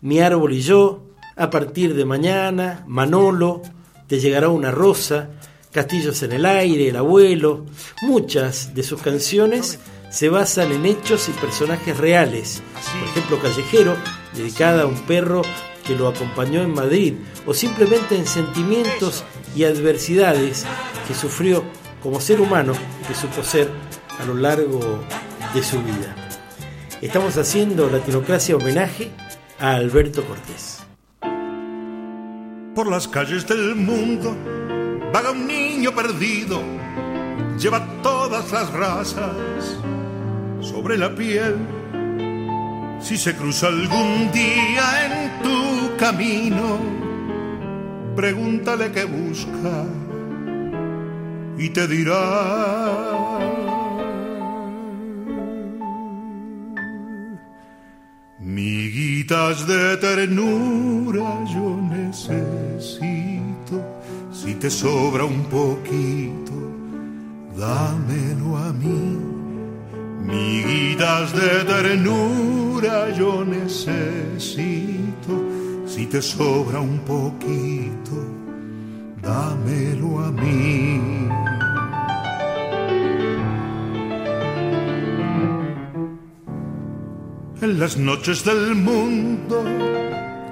Mi 0.00 0.20
árbol 0.20 0.54
y 0.54 0.60
yo, 0.60 1.04
A 1.36 1.50
partir 1.50 1.94
de 1.94 2.04
mañana, 2.04 2.84
Manolo, 2.86 3.62
Te 4.06 4.18
llegará 4.18 4.48
una 4.48 4.70
rosa, 4.70 5.30
Castillos 5.70 6.22
en 6.22 6.32
el 6.32 6.46
aire, 6.46 6.88
El 6.88 6.96
abuelo, 6.96 7.66
muchas 8.02 8.74
de 8.74 8.82
sus 8.82 9.02
canciones 9.02 9.78
se 10.10 10.28
basan 10.28 10.70
en 10.70 10.86
hechos 10.86 11.28
y 11.28 11.32
personajes 11.32 11.98
reales. 11.98 12.62
Por 13.00 13.08
ejemplo, 13.08 13.38
Callejero, 13.42 13.96
dedicada 14.32 14.84
a 14.84 14.86
un 14.86 15.04
perro 15.06 15.42
que 15.84 15.96
lo 15.96 16.06
acompañó 16.06 16.62
en 16.62 16.72
Madrid, 16.72 17.14
o 17.46 17.52
simplemente 17.52 18.16
en 18.16 18.24
sentimientos 18.24 19.24
y 19.56 19.64
adversidades 19.64 20.64
que 21.08 21.14
sufrió 21.14 21.64
como 22.00 22.20
ser 22.20 22.40
humano 22.40 22.74
que 23.08 23.14
supo 23.14 23.42
ser 23.42 23.68
a 24.20 24.24
lo 24.24 24.34
largo 24.34 25.00
de 25.52 25.62
su 25.64 25.82
vida. 25.82 26.23
Estamos 27.02 27.36
haciendo 27.36 27.90
Latinocracia 27.90 28.56
homenaje 28.56 29.10
a 29.58 29.74
Alberto 29.74 30.24
Cortés. 30.24 30.84
Por 32.74 32.90
las 32.90 33.08
calles 33.08 33.46
del 33.46 33.74
mundo 33.74 34.34
vaga 35.12 35.32
un 35.32 35.46
niño 35.46 35.94
perdido, 35.94 36.60
lleva 37.58 37.86
todas 38.02 38.50
las 38.52 38.72
razas 38.72 39.78
sobre 40.60 40.96
la 40.96 41.14
piel. 41.14 41.56
Si 43.00 43.16
se 43.16 43.34
cruza 43.36 43.68
algún 43.68 44.30
día 44.32 45.04
en 45.04 45.42
tu 45.42 45.96
camino, 45.96 46.78
pregúntale 48.16 48.90
qué 48.92 49.04
busca 49.04 49.84
y 51.58 51.68
te 51.68 51.86
dirá. 51.86 53.63
Miguitas 58.54 59.66
de 59.66 59.96
ternura 59.96 61.44
yo 61.52 61.76
necesito, 61.90 63.76
si 64.32 64.54
te 64.54 64.70
sobra 64.70 65.24
un 65.24 65.42
poquito, 65.46 66.52
dámelo 67.56 68.56
a 68.56 68.72
mí. 68.72 69.18
Miguitas 70.20 71.32
de 71.32 71.64
ternura 71.64 73.10
yo 73.10 73.44
necesito, 73.44 75.32
si 75.84 76.06
te 76.06 76.22
sobra 76.22 76.78
un 76.78 77.00
poquito, 77.00 78.24
dámelo 79.20 80.20
a 80.20 80.30
mí. 80.30 81.24
En 87.64 87.80
las 87.80 87.96
noches 87.96 88.44
del 88.44 88.74
mundo 88.74 89.64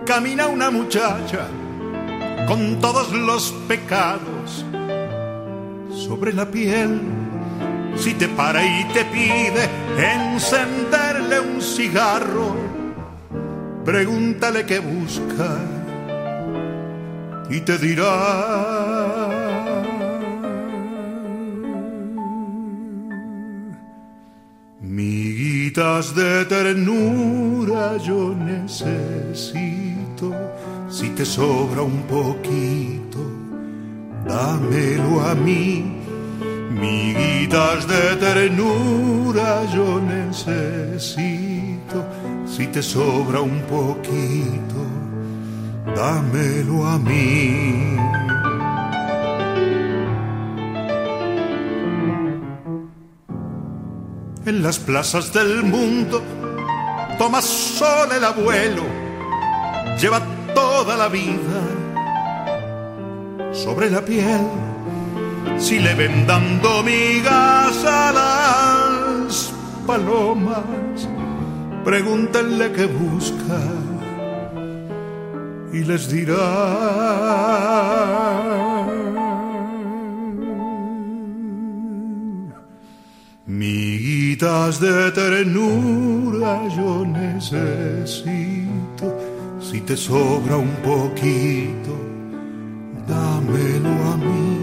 camina 0.06 0.46
una 0.46 0.70
muchacha 0.70 1.46
con 2.48 2.80
todos 2.80 3.12
los 3.12 3.52
pecados 3.68 4.64
sobre 5.94 6.32
la 6.32 6.50
piel. 6.50 7.02
Si 7.96 8.14
te 8.14 8.28
para 8.28 8.64
y 8.64 8.84
te 8.94 9.04
pide 9.04 9.68
encenderle 9.98 11.38
un 11.40 11.60
cigarro, 11.60 12.56
pregúntale 13.84 14.64
qué 14.64 14.78
busca 14.78 15.58
y 17.50 17.60
te 17.60 17.76
dirá 17.76 19.02
de 25.72 26.44
ternura 26.44 27.96
yo 27.96 28.34
necesito, 28.34 30.34
si 30.90 31.08
te 31.10 31.24
sobra 31.24 31.82
un 31.82 32.02
poquito, 32.02 33.18
dámelo 34.26 35.22
a 35.22 35.34
mí. 35.34 35.98
Miguitas 36.70 37.88
de 37.88 38.16
ternura 38.16 39.64
yo 39.72 39.98
necesito, 39.98 42.04
si 42.44 42.66
te 42.66 42.82
sobra 42.82 43.40
un 43.40 43.62
poquito, 43.62 44.84
dámelo 45.96 46.86
a 46.86 46.98
mí. 46.98 47.96
En 54.44 54.60
las 54.60 54.80
plazas 54.80 55.32
del 55.32 55.62
mundo 55.62 56.20
toma 57.16 57.40
sol 57.40 58.08
el 58.10 58.24
abuelo, 58.24 58.82
lleva 60.00 60.20
toda 60.52 60.96
la 60.96 61.08
vida 61.08 61.60
sobre 63.52 63.88
la 63.88 64.00
piel. 64.04 64.48
Si 65.58 65.78
le 65.78 65.94
ven 65.94 66.26
dando 66.26 66.82
migas 66.82 67.84
a 67.84 68.12
las 68.12 69.52
palomas, 69.86 71.06
pregúntenle 71.84 72.72
qué 72.72 72.86
busca 72.86 73.60
y 75.72 75.84
les 75.84 76.10
dirá 76.10 76.38
de 84.42 85.12
ternura 85.12 86.66
yo 86.76 87.06
necesito, 87.06 88.66
si 89.60 89.80
te 89.82 89.96
sobra 89.96 90.56
un 90.56 90.74
poquito, 90.82 91.96
dámelo 93.06 93.90
a 94.12 94.16
mí. 94.16 94.58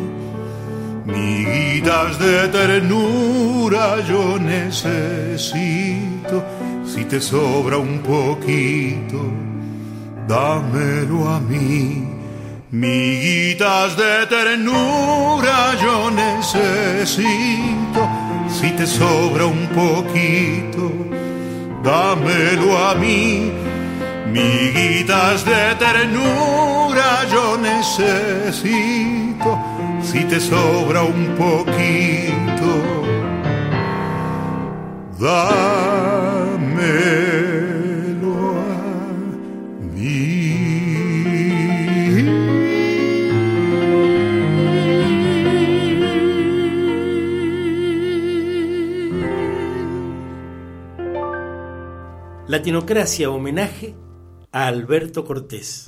Miguitas 1.06 2.20
de 2.20 2.50
ternura 2.50 4.02
yo 4.06 4.38
necesito, 4.38 6.44
si 6.86 7.06
te 7.06 7.22
sobra 7.22 7.78
un 7.78 8.00
poquito, 8.00 9.32
dámelo 10.28 11.30
a 11.30 11.40
mí. 11.40 12.06
Miguitas 12.70 13.96
de 13.96 14.26
ternura 14.28 15.74
yo 15.82 16.12
necesito 16.12 18.29
si 18.50 18.72
te 18.72 18.86
sobra 18.86 19.46
un 19.46 19.68
poquito, 19.68 20.92
dámelo 21.84 22.78
a 22.78 22.96
mí. 22.96 23.52
Miguitas 24.32 25.46
de 25.46 25.76
ternura 25.76 27.26
yo 27.32 27.58
necesito, 27.58 28.70
si 30.02 30.24
te 30.26 30.40
sobra 30.40 31.02
un 31.04 31.36
poquito, 31.36 32.72
dame. 35.20 36.20
Latinocracia 52.50 53.30
homenaje 53.30 53.94
a 54.52 54.66
Alberto 54.66 55.24
Cortés. 55.24 55.88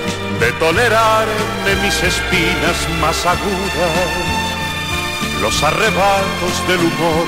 de 0.41 0.51
tolerar 0.53 1.27
de 1.65 1.75
mis 1.83 2.01
espinas 2.01 2.89
más 2.99 3.25
agudas 3.27 4.41
los 5.39 5.63
arrebatos 5.63 6.67
del 6.67 6.79
humor, 6.79 7.27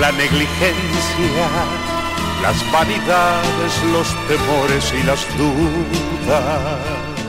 la 0.00 0.10
negligencia, 0.10 1.48
las 2.42 2.72
vanidades, 2.72 3.82
los 3.92 4.08
temores 4.26 4.92
y 5.00 5.02
las 5.04 5.26
dudas. 5.38 6.42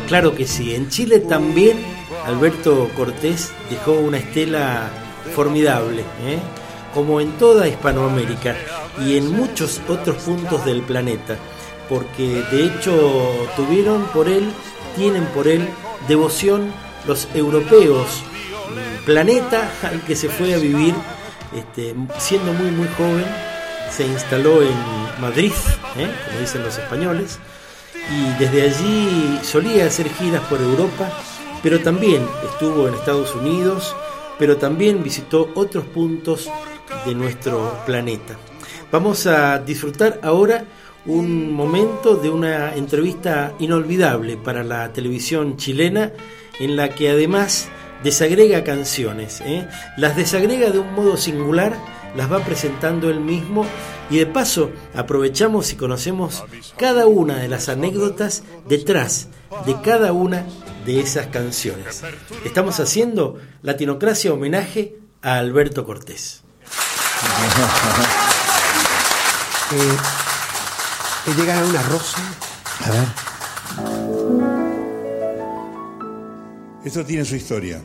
Claro 0.08 0.34
que 0.34 0.48
sí, 0.48 0.74
en 0.74 0.89
Chile 0.89 1.20
también 1.20 1.78
Alberto 2.26 2.89
Cortés 2.96 3.52
dejó 3.70 3.94
una 3.94 4.18
estela 4.18 4.89
formidable, 5.36 6.02
¿eh? 6.02 6.39
como 6.96 7.22
en 7.22 7.32
toda 7.34 7.68
Hispanoamérica 7.68 8.56
y 9.06 9.18
en 9.18 9.32
muchos 9.32 9.82
otros 9.88 10.18
puntos 10.24 10.65
del 10.65 10.82
planeta, 10.82 11.38
porque 11.89 12.43
de 12.52 12.65
hecho 12.65 13.48
tuvieron 13.56 14.04
por 14.13 14.28
él 14.28 14.52
tienen 14.95 15.26
por 15.28 15.48
él 15.48 15.67
devoción 16.08 16.71
los 17.08 17.28
europeos, 17.36 18.24
planeta 19.06 19.71
al 19.84 20.02
que 20.02 20.15
se 20.15 20.30
fue 20.30 20.54
a 20.54 20.58
vivir 20.58 20.95
este, 21.56 21.95
siendo 22.17 22.54
muy 22.54 22.71
muy 22.71 22.88
joven, 22.98 23.26
se 23.91 24.06
instaló 24.06 24.62
en 24.62 24.76
Madrid, 25.21 25.54
¿eh? 25.98 26.12
como 26.26 26.39
dicen 26.39 26.63
los 26.63 26.78
españoles, 26.78 27.39
y 28.10 28.39
desde 28.39 28.63
allí 28.63 29.39
solía 29.43 29.86
hacer 29.86 30.10
giras 30.10 30.41
por 30.43 30.60
Europa, 30.60 31.12
pero 31.62 31.80
también 31.80 32.28
estuvo 32.52 32.88
en 32.88 32.95
Estados 32.95 33.34
Unidos, 33.36 33.95
pero 34.38 34.58
también 34.58 35.04
visitó 35.04 35.52
otros 35.56 35.86
puntos 35.86 36.50
de 37.06 37.15
nuestro 37.15 37.80
planeta. 37.86 38.36
Vamos 38.95 39.27
a 39.27 39.60
disfrutar 39.60 40.21
ahora 40.23 40.63
un 41.05 41.51
momento 41.51 42.15
de 42.15 42.29
una 42.29 42.75
entrevista 42.75 43.53
inolvidable 43.60 44.38
para 44.38 44.63
la 44.63 44.93
televisión 44.93 45.58
chilena 45.58 46.13
en 46.62 46.77
la 46.77 46.95
que 46.95 47.10
además 47.10 47.67
desagrega 48.05 48.63
canciones, 48.63 49.41
¿eh? 49.41 49.67
las 49.97 50.15
desagrega 50.15 50.69
de 50.69 50.79
un 50.79 50.93
modo 50.93 51.17
singular, 51.17 51.75
las 52.15 52.31
va 52.31 52.39
presentando 52.45 53.10
él 53.10 53.19
mismo 53.19 53.65
y 54.10 54.19
de 54.19 54.27
paso 54.27 54.71
aprovechamos 54.95 55.73
y 55.73 55.75
conocemos 55.75 56.45
cada 56.77 57.05
una 57.05 57.36
de 57.36 57.49
las 57.49 57.67
anécdotas 57.67 58.43
detrás 58.65 59.27
de 59.65 59.75
cada 59.81 60.13
una 60.13 60.45
de 60.86 61.01
esas 61.01 61.27
canciones. 61.27 62.01
Estamos 62.45 62.79
haciendo 62.79 63.39
Latinocracia 63.62 64.31
homenaje 64.31 64.95
a 65.21 65.36
Alberto 65.36 65.84
Cortés. 65.84 66.45
eh, 69.71 69.97
te 71.25 71.34
llega 71.34 71.65
una 71.65 71.82
rosa. 71.84 72.17
A 72.82 72.91
ver. 72.91 73.08
Esto 76.86 77.04
tiene 77.04 77.25
su 77.25 77.36
historia. 77.36 77.82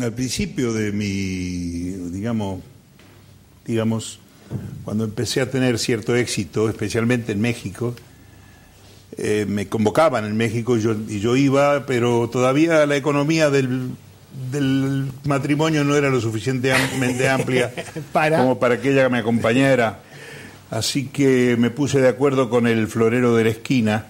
Al 0.00 0.12
principio 0.12 0.72
de 0.72 0.90
mi, 0.90 2.10
digamos, 2.10 2.60
digamos, 3.64 4.18
cuando 4.84 5.04
empecé 5.04 5.40
a 5.40 5.50
tener 5.50 5.78
cierto 5.78 6.16
éxito, 6.16 6.68
especialmente 6.68 7.30
en 7.30 7.40
México, 7.40 7.94
eh, 9.18 9.46
me 9.48 9.68
convocaban 9.68 10.24
en 10.24 10.36
México 10.36 10.76
y 10.76 10.80
yo, 10.80 10.96
y 11.08 11.20
yo 11.20 11.36
iba, 11.36 11.86
pero 11.86 12.28
todavía 12.28 12.86
la 12.86 12.96
economía 12.96 13.50
del, 13.50 13.90
del 14.50 15.10
matrimonio 15.24 15.84
no 15.84 15.94
era 15.94 16.10
lo 16.10 16.20
suficientemente 16.20 17.28
amplia 17.28 17.72
Para. 18.12 18.38
como 18.38 18.58
para 18.58 18.80
que 18.80 18.92
ella 18.92 19.08
me 19.08 19.18
acompañara. 19.18 20.00
Así 20.70 21.06
que 21.06 21.56
me 21.58 21.70
puse 21.70 22.00
de 22.00 22.08
acuerdo 22.08 22.48
con 22.48 22.66
el 22.66 22.88
florero 22.88 23.36
de 23.36 23.44
la 23.44 23.50
esquina 23.50 24.06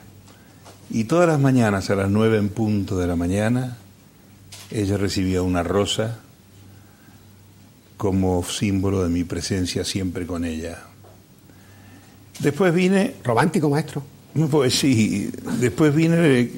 y 0.91 1.05
todas 1.05 1.29
las 1.29 1.41
mañanas 1.41 1.91
a 1.91 1.97
las 1.97 2.11
nueve 2.11 2.39
en 2.39 2.51
punto 2.51 2.99
de 2.99 3.07
la 3.07 3.17
mañana 3.17 3.79
ella 4.71 4.97
recibía 4.97 5.43
una 5.43 5.63
rosa 5.63 6.19
como 7.97 8.43
símbolo 8.45 9.03
de 9.03 9.09
mi 9.09 9.25
presencia 9.25 9.85
siempre 9.85 10.27
con 10.27 10.45
ella. 10.45 10.79
Después 12.41 12.75
vine, 12.75 13.15
Romántico, 13.23 13.69
maestro. 13.69 14.03
pues 14.51 14.79
sí, 14.79 15.31
después 15.61 15.95
vine, 15.95 16.51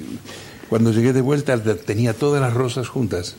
cuando 0.69 0.91
llegué 0.91 1.13
de 1.13 1.21
vuelta 1.21 1.61
tenía 1.75 2.13
todas 2.13 2.41
las 2.41 2.53
rosas 2.53 2.87
juntas. 2.87 3.35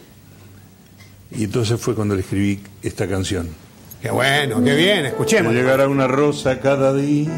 Y 1.30 1.44
entonces 1.44 1.80
fue 1.80 1.94
cuando 1.94 2.14
le 2.14 2.20
escribí 2.20 2.60
esta 2.82 3.06
canción. 3.08 3.48
Qué 4.00 4.10
bueno, 4.10 4.62
qué 4.62 4.74
bien, 4.74 5.06
escuchemos. 5.06 5.52
llegará 5.52 5.88
una 5.88 6.06
rosa 6.06 6.60
cada 6.60 6.94
día, 6.94 7.30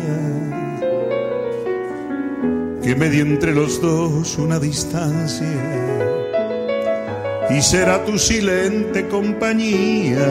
que 2.82 2.94
medie 2.94 3.20
entre 3.22 3.54
los 3.54 3.80
dos 3.80 4.36
una 4.36 4.58
distancia, 4.58 5.46
y 7.48 7.62
será 7.62 8.04
tu 8.04 8.18
silente 8.18 9.08
compañía, 9.08 10.28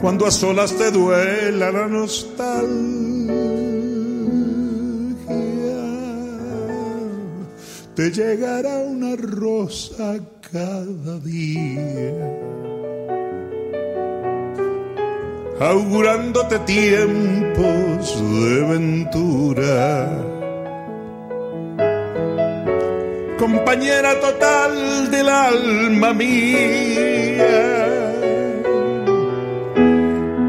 cuando 0.00 0.26
a 0.26 0.30
solas 0.30 0.76
te 0.76 0.90
duela 0.90 1.70
la 1.70 1.86
nostalgia, 1.86 3.05
te 7.96 8.10
llegará 8.10 8.76
una 8.76 9.16
rosa 9.16 10.18
cada 10.52 11.18
día 11.20 12.12
augurándote 15.58 16.58
tiempos 16.58 18.20
de 18.20 18.60
ventura. 18.68 20.10
Compañera 23.38 24.20
total 24.20 25.10
del 25.10 25.28
alma 25.30 26.12
mía, 26.12 27.48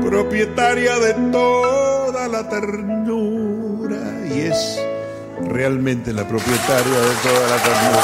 propietaria 0.01 0.99
de 0.99 1.13
toda 1.31 2.27
la 2.27 2.49
ternura, 2.49 4.01
y 4.35 4.39
es 4.41 4.79
realmente 5.49 6.13
la 6.13 6.27
propietaria 6.27 6.99
de 6.99 7.15
toda 7.23 7.47
la 7.49 7.63
ternura. 7.63 8.03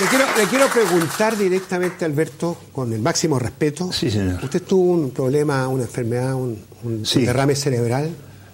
Le 0.00 0.06
quiero, 0.06 0.24
le 0.36 0.44
quiero 0.44 0.66
preguntar 0.68 1.36
directamente, 1.36 2.04
Alberto, 2.04 2.56
con 2.72 2.92
el 2.92 3.00
máximo 3.00 3.36
respeto. 3.38 3.92
Sí, 3.92 4.10
señor. 4.10 4.38
¿Usted 4.44 4.62
tuvo 4.62 4.92
un 4.92 5.10
problema, 5.10 5.66
una 5.66 5.82
enfermedad, 5.82 6.34
un, 6.34 6.56
un 6.84 7.04
Sí. 7.04 7.24
derrame 7.26 7.56
cerebral? 7.56 8.10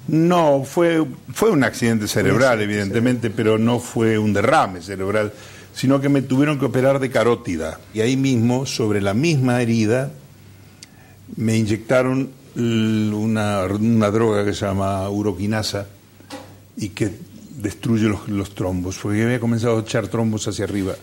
No, 0.08 0.64
fue, 0.64 1.04
fue 1.34 1.50
un 1.50 1.62
accidente 1.64 2.08
cerebral, 2.08 2.62
evidentemente, 2.62 3.28
pero 3.28 3.58
no 3.58 3.78
fue 3.78 4.18
un 4.18 4.32
derrame 4.32 4.80
cerebral, 4.80 5.32
sino 5.74 6.00
que 6.00 6.08
me 6.08 6.22
tuvieron 6.22 6.58
que 6.58 6.64
operar 6.64 6.98
de 6.98 7.10
carótida. 7.10 7.78
Y 7.92 8.00
ahí 8.00 8.16
mismo, 8.16 8.64
sobre 8.64 9.02
la 9.02 9.12
misma 9.12 9.60
herida, 9.60 10.10
me 11.36 11.56
inyectaron 11.56 12.30
una, 12.56 13.64
una 13.64 14.10
droga 14.10 14.44
que 14.44 14.52
se 14.54 14.66
llama 14.66 15.08
uroquinasa 15.08 15.86
y 16.76 16.90
que 16.90 17.10
destruye 17.56 18.08
los, 18.08 18.28
los 18.28 18.54
trombos, 18.54 18.98
porque 18.98 19.22
había 19.22 19.40
comenzado 19.40 19.78
a 19.78 19.80
echar 19.80 20.08
trombos 20.08 20.46
hacia 20.48 20.64
arriba, 20.64 20.94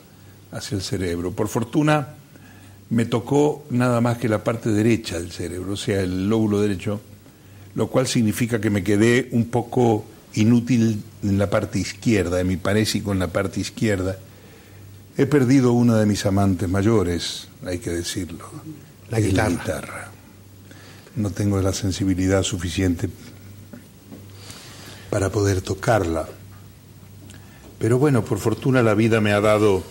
hacia 0.51 0.75
el 0.75 0.81
cerebro. 0.81 1.31
Por 1.31 1.47
fortuna, 1.47 2.09
me 2.89 3.05
tocó 3.05 3.65
nada 3.69 4.01
más 4.01 4.17
que 4.17 4.27
la 4.27 4.43
parte 4.43 4.69
derecha 4.69 5.17
del 5.17 5.31
cerebro, 5.31 5.73
o 5.73 5.77
sea, 5.77 6.01
el 6.01 6.29
lóbulo 6.29 6.59
derecho, 6.59 7.01
lo 7.75 7.87
cual 7.87 8.05
significa 8.07 8.59
que 8.59 8.69
me 8.69 8.83
quedé 8.83 9.29
un 9.31 9.45
poco 9.45 10.05
inútil 10.33 11.01
en 11.23 11.37
la 11.37 11.49
parte 11.49 11.79
izquierda, 11.79 12.39
en 12.39 12.47
mi 12.47 12.57
parésico 12.57 13.11
en 13.11 13.19
la 13.19 13.27
parte 13.27 13.59
izquierda. 13.59 14.17
He 15.17 15.25
perdido 15.25 15.73
una 15.73 15.97
de 15.97 16.05
mis 16.05 16.25
amantes 16.25 16.69
mayores, 16.69 17.47
hay 17.65 17.79
que 17.79 17.91
decirlo. 17.91 18.49
La 19.09 19.19
guitarra. 19.19 19.49
guitarra. 19.49 20.10
No 21.15 21.29
tengo 21.31 21.61
la 21.61 21.73
sensibilidad 21.73 22.43
suficiente 22.43 23.09
para 25.09 25.29
poder 25.29 25.61
tocarla. 25.61 26.27
Pero 27.79 27.97
bueno, 27.97 28.23
por 28.23 28.37
fortuna 28.37 28.81
la 28.81 28.93
vida 28.93 29.19
me 29.21 29.33
ha 29.33 29.41
dado 29.41 29.83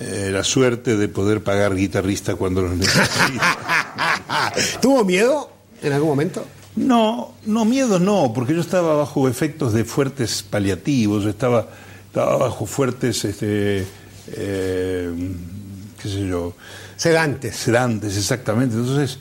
eh, 0.00 0.30
la 0.32 0.42
suerte 0.42 0.96
de 0.96 1.08
poder 1.08 1.42
pagar 1.42 1.74
guitarrista 1.74 2.34
cuando 2.36 2.62
lo 2.62 2.70
necesito. 2.74 3.42
¿Tuvo 4.80 5.04
miedo 5.04 5.50
en 5.82 5.92
algún 5.92 6.08
momento? 6.10 6.46
No, 6.76 7.34
no, 7.46 7.64
miedo 7.64 7.98
no, 8.00 8.32
porque 8.34 8.54
yo 8.54 8.60
estaba 8.60 8.96
bajo 8.96 9.28
efectos 9.28 9.72
de 9.72 9.84
fuertes 9.84 10.42
paliativos, 10.42 11.24
estaba, 11.24 11.68
estaba 12.06 12.36
bajo 12.36 12.66
fuertes, 12.66 13.24
este, 13.24 13.86
eh, 14.28 15.12
qué 16.02 16.08
sé 16.08 16.26
yo, 16.26 16.54
Sedantes. 16.96 17.54
sedantes, 17.56 18.16
exactamente. 18.16 18.74
Entonces, 18.74 19.18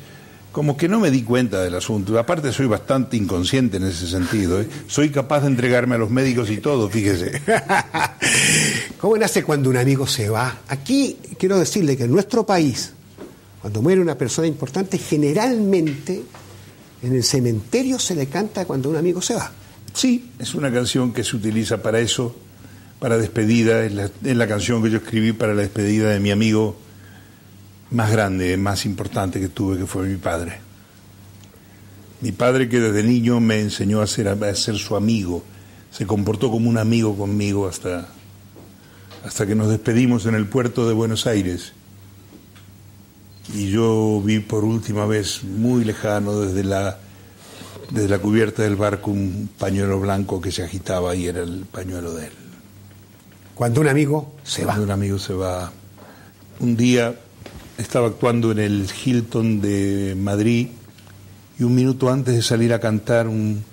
como 0.54 0.78
que 0.78 0.88
no 0.88 1.00
me 1.00 1.10
di 1.10 1.24
cuenta 1.24 1.63
del 1.63 1.74
asunto. 1.74 2.18
Aparte, 2.18 2.52
soy 2.52 2.68
bastante 2.68 3.18
inconsciente 3.18 3.78
en 3.78 3.86
ese 3.86 4.08
sentido. 4.08 4.62
¿eh? 4.62 4.68
Soy 4.88 5.10
capaz 5.10 5.42
de 5.42 5.48
entregarme 5.48 5.96
a 5.96 5.98
los 5.98 6.12
médicos 6.12 6.52
y 6.52 6.58
todo, 6.58 6.88
fíjese. 6.89 7.42
¿Cómo 9.00 9.18
nace 9.18 9.44
cuando 9.44 9.72
un 9.72 9.78
amigo 9.78 10.06
se 10.06 10.30
va? 10.30 10.60
Aquí 10.68 11.18
quiero 11.39 11.58
decirle 11.58 11.98
que 11.98 12.04
en 12.04 12.12
nuestro 12.12 12.46
país, 12.46 12.94
cuando 13.62 13.82
muere 13.82 14.00
una 14.00 14.16
persona 14.16 14.48
importante, 14.48 15.00
generalmente 15.00 16.22
en 17.02 17.16
el 17.16 17.24
cementerio 17.24 17.98
se 17.98 18.13
le 18.13 18.28
canta 18.28 18.66
cuando 18.66 18.92
un 18.92 18.96
amigo 18.96 19.24
se 19.24 19.34
va. 19.34 19.52
Sí, 19.92 20.30
es 20.38 20.54
una 20.54 20.72
canción 20.72 21.13
que 21.13 21.24
se 21.24 21.36
utiliza 21.36 21.82
para 21.82 22.00
eso, 22.00 22.36
para 23.00 23.18
despedida. 23.18 23.84
Es 23.84 23.94
la, 23.94 24.04
es 24.24 24.38
la 24.38 24.48
canción 24.48 24.84
que 24.84 24.92
yo 24.92 24.98
escribí 24.98 25.34
para 25.34 25.56
la 25.56 25.63
despedida 25.63 26.12
de 26.12 26.20
mi 26.20 26.30
amigo 26.30 26.78
más 27.93 28.12
grande, 28.12 28.58
más 28.58 28.86
importante 28.86 29.39
que 29.39 29.47
tuve, 29.47 29.77
que 29.77 29.86
fue 29.86 30.08
mi 30.08 30.17
padre. 30.17 30.60
Mi 32.21 32.32
padre 32.32 32.67
que 32.67 32.79
desde 32.79 33.03
niño 33.03 33.39
me 33.39 33.60
enseñó 33.60 34.01
a 34.01 34.08
ser, 34.08 34.27
a 34.27 34.56
ser 34.56 34.77
su 34.77 34.95
amigo, 34.95 35.43
se 35.91 36.08
comportó 36.08 36.49
como 36.49 36.69
un 36.69 36.77
amigo 36.77 37.15
conmigo 37.15 37.67
hasta, 37.67 38.08
hasta 39.23 39.45
que 39.45 39.53
nos 39.53 39.69
despedimos 39.69 40.25
en 40.25 40.34
el 40.34 40.47
puerto 40.47 40.88
de 40.88 40.93
Buenos 40.93 41.27
Aires. 41.27 41.73
Y 43.53 43.69
yo 43.69 44.21
vi 44.25 44.39
por 44.39 44.63
última 44.63 45.06
vez, 45.06 45.43
muy 45.43 45.84
lejano, 45.84 46.39
desde 46.39 46.63
la, 46.63 46.97
desde 47.91 48.10
la 48.10 48.17
cubierta 48.17 48.63
del 48.63 48.75
barco, 48.75 49.12
un 49.12 49.49
pañuelo 49.60 49.99
blanco 49.99 50.41
que 50.41 50.51
se 50.51 50.63
agitaba 50.63 51.15
y 51.15 51.27
era 51.27 51.43
el 51.43 51.65
pañuelo 51.71 52.13
de 52.13 52.27
él. 52.27 52.34
Cuando 53.53 53.82
un 53.82 53.88
amigo 53.88 54.34
se 54.43 54.62
va. 54.65 54.73
Cuando 54.73 54.86
un 54.86 54.91
amigo 54.91 55.19
se 55.19 55.34
va. 55.34 55.71
Un 56.60 56.75
día 56.75 57.13
estaba 57.78 58.08
actuando 58.08 58.52
en 58.52 58.60
el 58.60 58.88
Hilton 59.04 59.62
de 59.62 60.16
Madrid 60.18 60.68
y 61.60 61.64
un 61.64 61.76
minuto 61.76 62.10
antes 62.10 62.36
de 62.36 62.42
salir 62.42 62.74
a 62.74 62.80
cantar 62.80 63.28
un, 63.28 63.64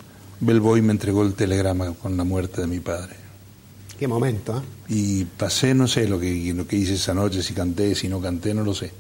Belboy 0.41 0.81
me 0.81 0.93
entregó 0.93 1.23
el 1.23 1.35
telegrama 1.35 1.93
con 1.95 2.17
la 2.17 2.25
muerte 2.25 2.63
de 2.63 2.67
mi 2.67 2.81
padre. 2.81 3.15
Qué 3.99 4.09
momento, 4.09 4.57
¿eh? 4.57 4.63
Y 4.89 5.25
pasé, 5.25 5.75
no 5.75 5.87
sé 5.87 6.09
lo 6.09 6.19
que, 6.19 6.53
lo 6.55 6.67
que 6.67 6.77
hice 6.77 6.95
esa 6.95 7.13
noche, 7.13 7.43
si 7.43 7.53
canté, 7.53 7.95
si 7.95 8.09
no 8.09 8.21
canté, 8.21 8.55
no 8.55 8.65
lo 8.65 8.75
sé. 8.75 8.91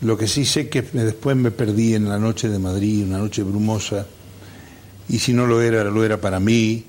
Lo 0.00 0.18
que 0.18 0.26
sí 0.26 0.44
sé 0.44 0.68
que 0.68 0.82
después 0.82 1.36
me 1.36 1.52
perdí 1.52 1.94
en 1.94 2.08
la 2.08 2.18
noche 2.18 2.48
de 2.48 2.58
Madrid, 2.58 3.04
una 3.04 3.18
noche 3.18 3.44
brumosa, 3.44 4.06
y 5.08 5.20
si 5.20 5.32
no 5.32 5.46
lo 5.46 5.62
era, 5.62 5.84
lo 5.84 6.04
era 6.04 6.20
para 6.20 6.40
mí, 6.40 6.84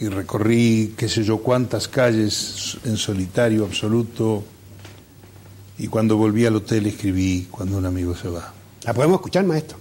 y 0.00 0.08
recorrí 0.08 0.94
qué 0.96 1.08
sé 1.08 1.22
yo 1.22 1.38
cuántas 1.38 1.88
calles 1.88 2.78
en 2.84 2.96
solitario 2.96 3.66
absoluto, 3.66 4.42
y 5.78 5.88
cuando 5.88 6.16
volví 6.16 6.46
al 6.46 6.56
hotel 6.56 6.86
escribí 6.86 7.48
cuando 7.50 7.78
un 7.78 7.86
amigo 7.86 8.14
se 8.14 8.28
va. 8.28 8.52
¿La 8.84 8.94
podemos 8.94 9.16
escuchar, 9.16 9.44
maestro? 9.44 9.78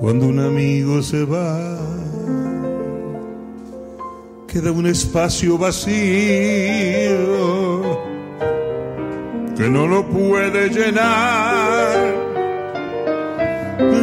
Cuando 0.00 0.26
un 0.26 0.40
amigo 0.40 1.02
se 1.02 1.24
va, 1.24 1.78
queda 4.48 4.72
un 4.72 4.86
espacio 4.86 5.58
vacío 5.58 5.90
que 9.56 9.68
no 9.68 9.86
lo 9.86 10.08
puede 10.08 10.70
llenar 10.70 12.20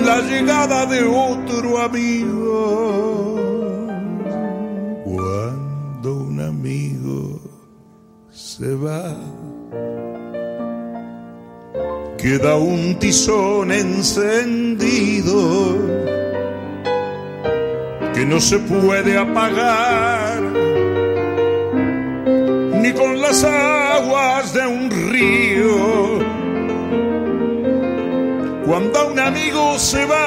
la 0.08 0.22
llegada 0.22 0.86
de 0.86 1.04
otro 1.04 1.80
amigo. 1.80 3.37
Se 8.58 8.74
va, 8.74 9.16
queda 12.18 12.56
un 12.56 12.98
tizón 12.98 13.72
encendido 13.72 15.30
que 18.16 18.26
no 18.26 18.40
se 18.40 18.58
puede 18.58 19.16
apagar 19.16 20.42
ni 22.82 22.94
con 22.94 23.22
las 23.22 23.44
aguas 23.44 24.52
de 24.54 24.66
un 24.66 24.90
río. 25.12 26.18
Cuando 28.66 29.12
un 29.12 29.20
amigo 29.20 29.78
se 29.78 30.04
va, 30.06 30.18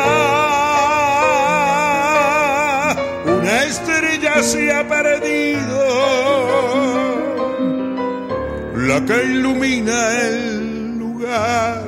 una 3.26 3.64
estrella 3.64 4.40
se 4.40 4.72
ha 4.72 4.86
perdido, 4.86 6.39
la 8.90 8.98
que 9.06 9.18
ilumina 9.22 9.98
el 10.26 10.98
lugar 10.98 11.84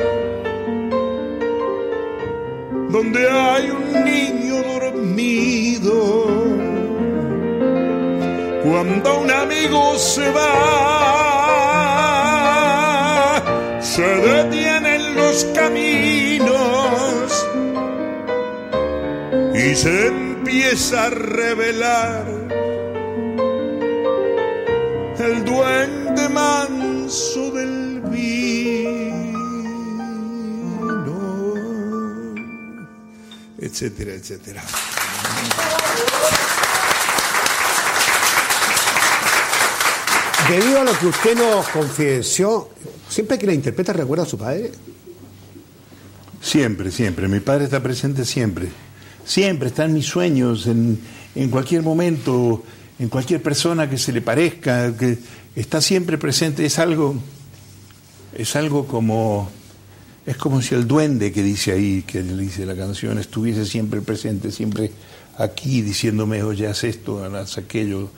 donde 2.94 3.22
hay 3.28 3.64
un 3.70 4.04
niño 4.04 4.56
dormido. 4.74 5.98
Cuando 8.64 9.08
un 9.22 9.30
amigo 9.32 9.98
se 9.98 10.30
va, 10.30 10.52
se 13.80 14.08
detienen 14.30 15.16
los 15.16 15.44
caminos 15.58 17.28
y 19.54 19.74
se 19.74 20.06
empieza 20.06 21.06
a 21.06 21.10
revelar 21.10 22.42
el 25.18 25.44
duende 25.44 26.28
manso 27.12 27.50
del 27.50 28.00
vino, 28.10 29.12
etcétera, 33.58 34.14
etcétera. 34.14 34.62
Debido 40.48 40.80
a 40.80 40.84
lo 40.84 40.98
que 40.98 41.06
usted 41.06 41.36
nos 41.36 41.68
confidenció, 41.68 42.70
siempre 43.10 43.38
que 43.38 43.46
la 43.46 43.52
interpreta 43.52 43.92
recuerda 43.92 44.24
a 44.24 44.26
su 44.26 44.38
padre. 44.38 44.72
Siempre, 46.40 46.90
siempre. 46.90 47.28
Mi 47.28 47.40
padre 47.40 47.64
está 47.64 47.82
presente 47.82 48.24
siempre. 48.24 48.68
Siempre 49.26 49.68
está 49.68 49.84
en 49.84 49.92
mis 49.92 50.06
sueños, 50.06 50.66
en, 50.66 50.98
en 51.34 51.50
cualquier 51.50 51.82
momento, 51.82 52.62
en 52.98 53.10
cualquier 53.10 53.42
persona 53.42 53.88
que 53.88 53.98
se 53.98 54.12
le 54.12 54.22
parezca, 54.22 54.96
que 54.96 55.18
está 55.56 55.80
siempre 55.80 56.18
presente. 56.18 56.64
Es 56.64 56.78
algo, 56.78 57.16
es 58.36 58.56
algo 58.56 58.86
como, 58.86 59.50
es 60.26 60.36
como 60.36 60.62
si 60.62 60.74
el 60.74 60.86
duende 60.86 61.32
que 61.32 61.42
dice 61.42 61.72
ahí, 61.72 62.02
que 62.02 62.22
le 62.22 62.36
dice 62.36 62.66
la 62.66 62.76
canción, 62.76 63.18
estuviese 63.18 63.66
siempre 63.66 64.00
presente, 64.00 64.50
siempre 64.52 64.90
aquí 65.38 65.82
diciéndome, 65.82 66.42
oye, 66.42 66.66
haz 66.66 66.84
esto, 66.84 67.24
haz 67.24 67.58
aquello, 67.58 68.10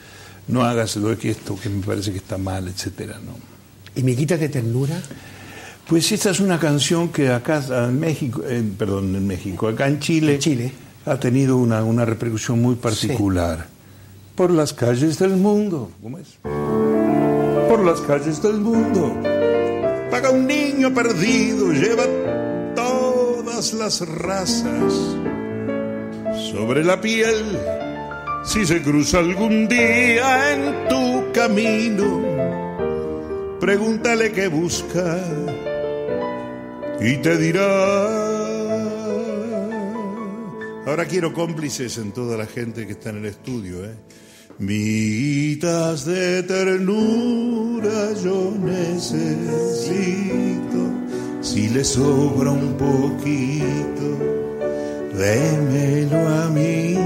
no 0.49 0.63
hagas 0.65 0.97
lo 0.97 1.17
que 1.19 1.31
esto 1.31 1.59
que 1.61 1.69
me 1.69 1.85
parece 1.85 2.13
que 2.13 2.19
está 2.19 2.39
mal, 2.39 2.69
etcétera, 2.69 3.19
¿no? 3.25 3.37
¿Y 3.97 4.03
Miguitas 4.03 4.41
de 4.41 4.49
ternura? 4.49 5.01
Pues 5.89 6.11
esta 6.13 6.31
es 6.31 6.41
una 6.41 6.59
canción 6.59 7.11
que 7.11 7.29
acá 7.29 7.63
en 7.87 8.01
México, 8.01 8.43
eh, 8.47 8.65
perdón, 8.77 9.15
en 9.15 9.27
México, 9.27 9.69
acá 9.69 9.87
en 9.87 10.01
Chile, 10.01 10.35
En 10.35 10.41
Chile. 10.41 10.73
ha 11.05 11.21
tenido 11.21 11.59
una, 11.59 11.85
una 11.85 12.05
repercusión 12.05 12.61
muy 12.61 12.75
particular. 12.77 13.67
Por 14.35 14.51
las 14.51 14.73
calles 14.73 15.19
del 15.19 15.37
mundo, 15.37 15.93
¿cómo 16.03 16.19
es? 16.19 16.94
Por 17.75 17.85
las 17.85 18.01
calles 18.03 18.41
del 18.41 18.59
mundo, 18.59 19.21
Paga 20.09 20.31
un 20.31 20.47
niño 20.47 20.95
perdido, 20.95 21.73
lleva 21.73 22.05
todas 22.77 23.73
las 23.73 24.09
razas 24.09 24.95
sobre 26.53 26.85
la 26.85 27.01
piel. 27.01 27.59
Si 28.45 28.65
se 28.65 28.81
cruza 28.81 29.19
algún 29.19 29.67
día 29.67 30.53
en 30.53 30.89
tu 30.89 31.33
camino, 31.33 32.23
pregúntale 33.59 34.31
qué 34.31 34.47
busca 34.47 35.19
y 37.01 37.17
te 37.17 37.37
dirá. 37.39 38.05
Ahora 40.87 41.07
quiero 41.07 41.33
cómplices 41.33 41.99
en 41.99 42.13
toda 42.13 42.37
la 42.37 42.47
gente 42.47 42.87
que 42.87 42.93
está 42.93 43.11
en 43.11 43.17
el 43.17 43.27
estudio, 43.27 43.85
¿eh? 43.85 43.97
Mitas 44.59 46.05
de 46.05 46.45
ternura 46.45 48.13
yo 48.23 48.53
necesito, 48.63 49.91
si 51.41 51.69
le 51.71 51.83
sobra 51.83 52.53
un 52.53 52.75
poquito, 52.75 54.17
démelo 55.19 56.29
a 56.29 56.51
mí. 56.51 56.97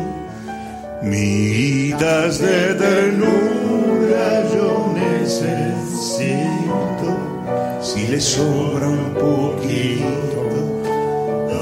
Mitas 1.02 2.38
de 2.38 2.74
ternura 2.74 4.44
yo 4.54 4.92
necesito, 4.94 6.28
si 7.80 8.08
le 8.08 8.20
sobra 8.20 8.88
un 8.88 9.14
poquito, 9.14 10.50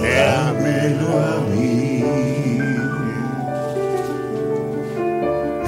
dámelo 0.03 1.17
a 1.17 1.41
mí. 1.55 1.96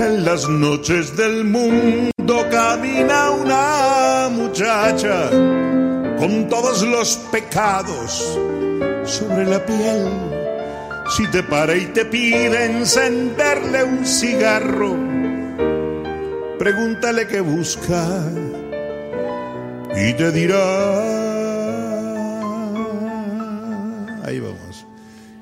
En 0.01 0.25
las 0.25 0.49
noches 0.49 1.17
del 1.17 1.45
mundo 1.45 2.47
camina 2.51 3.31
una 3.33 4.29
muchacha 4.31 5.29
con 6.19 6.49
todos 6.49 6.83
los 6.83 7.17
pecados 7.33 8.39
sobre 9.05 9.45
la 9.45 9.65
piel. 9.67 10.09
Si 11.17 11.27
te 11.29 11.43
para 11.43 11.75
y 11.75 11.87
te 11.87 12.05
pide 12.05 12.67
encenderle 12.67 13.83
un 13.83 14.07
cigarro, 14.07 14.95
pregúntale 16.59 17.27
qué 17.27 17.41
busca 17.41 18.07
y 19.97 20.13
te 20.13 20.31
dirá. 20.31 21.09
Ahí 24.25 24.39
vamos. 24.39 24.68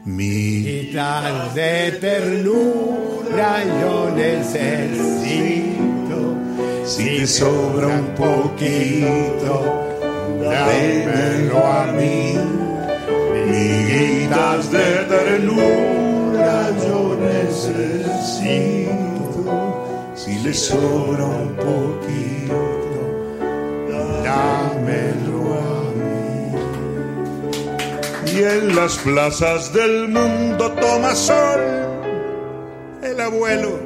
Mi 0.06 0.62
Miguitas 0.62 1.52
de 1.56 1.98
ternura 2.00 3.64
yo 3.80 4.10
necesito. 4.14 4.86
Si 6.84 7.18
te 7.18 7.26
sobra 7.26 7.88
un 7.88 8.14
poquito, 8.14 9.64
dámelo 10.40 11.58
a 11.58 11.86
mí. 11.86 12.38
Miguitas 13.50 14.70
de 14.70 14.88
ternura 15.08 16.70
yo 16.86 17.16
necesito. 17.28 18.94
Si 20.14 20.38
le 20.38 20.54
sobra 20.54 21.24
un 21.24 21.48
poquito, 21.56 23.00
dámelo 24.22 25.35
Y 28.36 28.42
en 28.42 28.76
las 28.76 28.98
plazas 28.98 29.72
del 29.72 30.08
mundo 30.08 30.70
toma 30.72 31.14
sol 31.14 31.60
el 33.02 33.18
abuelo 33.18 33.78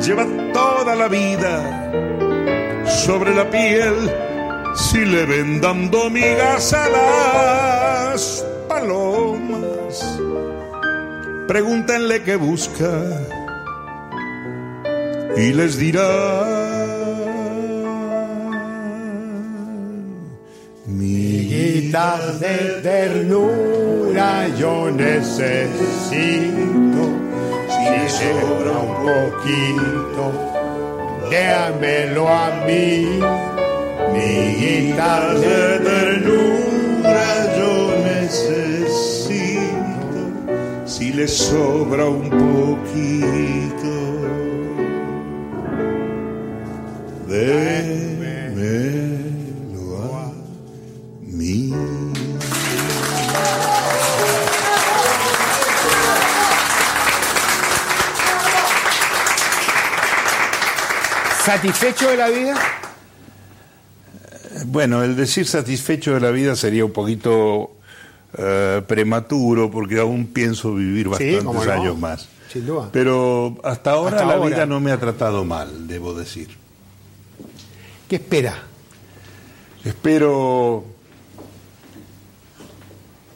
lleva 0.00 0.24
toda 0.52 0.94
la 0.94 1.08
vida 1.08 1.90
sobre 2.86 3.34
la 3.34 3.50
piel 3.50 3.94
si 4.76 5.04
le 5.04 5.24
ven 5.24 5.60
dando 5.60 6.08
migas 6.10 6.72
a 6.74 6.88
las 6.88 8.46
palomas 8.68 10.20
pregúntenle 11.48 12.22
qué 12.22 12.36
busca 12.36 12.92
y 15.36 15.52
les 15.52 15.76
dirá. 15.78 16.54
Miguitas 21.94 22.40
de 22.40 22.80
ternura 22.82 24.48
yo 24.58 24.90
necesito, 24.90 25.78
si 27.68 27.82
me 27.88 28.08
sobra 28.08 28.78
un 28.80 28.94
poquito, 29.06 30.24
déamelo 31.30 32.28
a 32.28 32.50
mí. 32.66 33.20
Miguitas 34.12 35.40
de 35.40 35.78
ternura 35.88 37.28
yo 37.58 37.72
necesito, 38.02 39.62
si 40.84 41.12
le 41.12 41.28
sobra 41.28 42.06
un 42.06 42.28
poquito. 42.28 43.92
Démelo 47.28 47.63
¿Satisfecho 61.54 62.10
de 62.10 62.16
la 62.16 62.28
vida? 62.30 62.56
Bueno, 64.66 65.04
el 65.04 65.14
decir 65.14 65.46
satisfecho 65.46 66.14
de 66.14 66.20
la 66.20 66.32
vida 66.32 66.56
sería 66.56 66.84
un 66.84 66.90
poquito 66.90 67.76
eh, 68.36 68.82
prematuro 68.88 69.70
porque 69.70 70.00
aún 70.00 70.26
pienso 70.26 70.74
vivir 70.74 71.04
Sí, 71.16 71.36
bastantes 71.36 71.44
no. 71.44 71.72
años 71.72 71.96
más. 71.98 72.28
Sin 72.52 72.66
duda. 72.66 72.88
Pero 72.92 73.56
hasta 73.62 73.92
ahora 73.92 74.16
Hasta 74.16 74.26
la 74.28 74.34
ahora. 74.34 74.48
vida 74.48 74.66
no 74.66 74.80
me 74.80 74.90
ha 74.90 74.98
tratado 74.98 75.44
mal, 75.44 75.86
debo 75.86 76.12
decir. 76.12 76.48
¿Qué 78.08 78.16
espera? 78.16 78.54
Espero... 79.84 80.84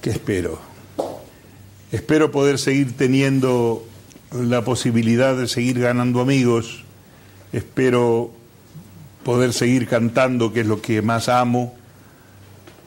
¿Qué 0.00 0.10
espero? 0.10 0.58
Espero 1.92 2.32
poder 2.32 2.58
seguir 2.58 2.96
teniendo 2.96 3.84
la 4.32 4.62
posibilidad 4.64 5.36
de 5.36 5.46
seguir 5.46 5.78
ganando 5.78 6.20
amigos. 6.20 6.84
Espero 7.52 8.30
poder 9.24 9.52
seguir 9.52 9.88
cantando, 9.88 10.52
que 10.52 10.60
es 10.60 10.66
lo 10.66 10.80
que 10.80 11.02
más 11.02 11.28
amo. 11.28 11.74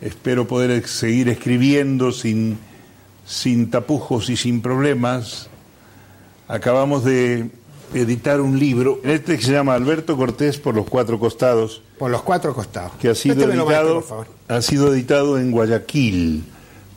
Espero 0.01 0.47
poder 0.47 0.87
seguir 0.87 1.29
escribiendo 1.29 2.11
sin, 2.11 2.57
sin 3.25 3.69
tapujos 3.69 4.29
y 4.29 4.37
sin 4.37 4.61
problemas. 4.61 5.49
Acabamos 6.47 7.03
de 7.03 7.49
editar 7.93 8.41
un 8.41 8.57
libro, 8.57 8.99
este 9.03 9.37
que 9.37 9.43
se 9.43 9.51
llama 9.51 9.73
Alberto 9.75 10.15
Cortés 10.17 10.57
por 10.57 10.75
los 10.75 10.87
cuatro 10.87 11.19
costados 11.19 11.81
Por 11.99 12.09
los 12.09 12.21
cuatro 12.21 12.53
costados. 12.53 12.93
que 12.99 13.09
ha 13.09 13.15
sido 13.15 13.35
maestro, 13.35 13.61
editado 13.61 13.93
por 13.95 14.03
favor. 14.03 14.27
ha 14.47 14.61
sido 14.61 14.93
editado 14.93 15.37
en 15.37 15.51
Guayaquil 15.51 16.43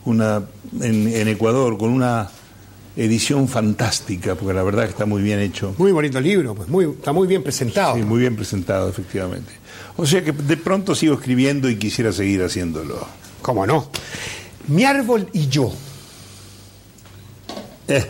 una 0.05 0.43
en, 0.81 1.07
en 1.09 1.27
Ecuador 1.27 1.77
con 1.77 1.89
una 1.89 2.29
edición 2.97 3.47
fantástica 3.47 4.35
porque 4.35 4.53
la 4.53 4.63
verdad 4.63 4.83
que 4.85 4.91
está 4.91 5.05
muy 5.05 5.21
bien 5.21 5.39
hecho 5.39 5.75
Muy 5.77 5.91
bonito 5.91 6.19
libro, 6.21 6.55
pues 6.55 6.69
muy, 6.69 6.85
está 6.85 7.11
muy 7.11 7.27
bien 7.27 7.43
presentado. 7.43 7.97
y 7.97 8.03
muy 8.03 8.19
bien 8.19 8.35
presentado 8.35 8.87
efectivamente 8.89 9.51
o 9.97 10.05
sea 10.05 10.23
que 10.23 10.31
de 10.31 10.57
pronto 10.57 10.95
sigo 10.95 11.15
escribiendo 11.15 11.69
y 11.69 11.77
quisiera 11.77 12.11
seguir 12.11 12.41
haciéndolo 12.43 13.05
¿Cómo 13.41 13.67
no? 13.67 13.89
Mi 14.67 14.83
árbol 14.85 15.29
y 15.33 15.47
yo. 15.49 15.71
Eh, 17.87 18.03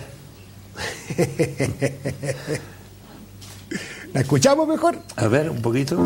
¿La 4.13 4.21
escuchamos 4.21 4.65
mejor? 4.67 4.97
a 5.17 5.27
ver 5.27 5.49
un 5.49 5.61
poquito 5.61 5.97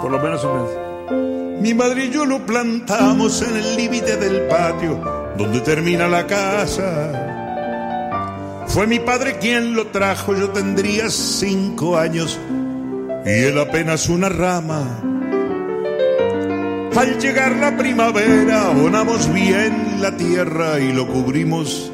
por 0.00 0.10
lo 0.12 0.20
menos 0.20 0.44
un 0.44 1.60
Mi 1.60 1.74
madre 1.74 2.04
y 2.06 2.10
yo 2.12 2.24
lo 2.24 2.46
plantamos 2.46 3.42
en 3.42 3.56
el 3.56 3.76
límite 3.76 4.16
del 4.16 4.42
patio 4.46 5.32
donde 5.36 5.60
termina 5.60 6.06
la 6.06 6.26
casa. 6.26 7.31
Fue 8.72 8.86
mi 8.86 9.00
padre 9.00 9.38
quien 9.38 9.74
lo 9.74 9.88
trajo, 9.88 10.34
yo 10.34 10.48
tendría 10.48 11.10
cinco 11.10 11.98
años 11.98 12.40
y 13.26 13.28
él 13.28 13.58
apenas 13.58 14.08
una 14.08 14.30
rama. 14.30 14.82
Al 16.96 17.18
llegar 17.18 17.56
la 17.56 17.76
primavera 17.76 18.68
abonamos 18.68 19.30
bien 19.30 20.00
la 20.00 20.16
tierra 20.16 20.80
y 20.80 20.90
lo 20.92 21.06
cubrimos 21.06 21.92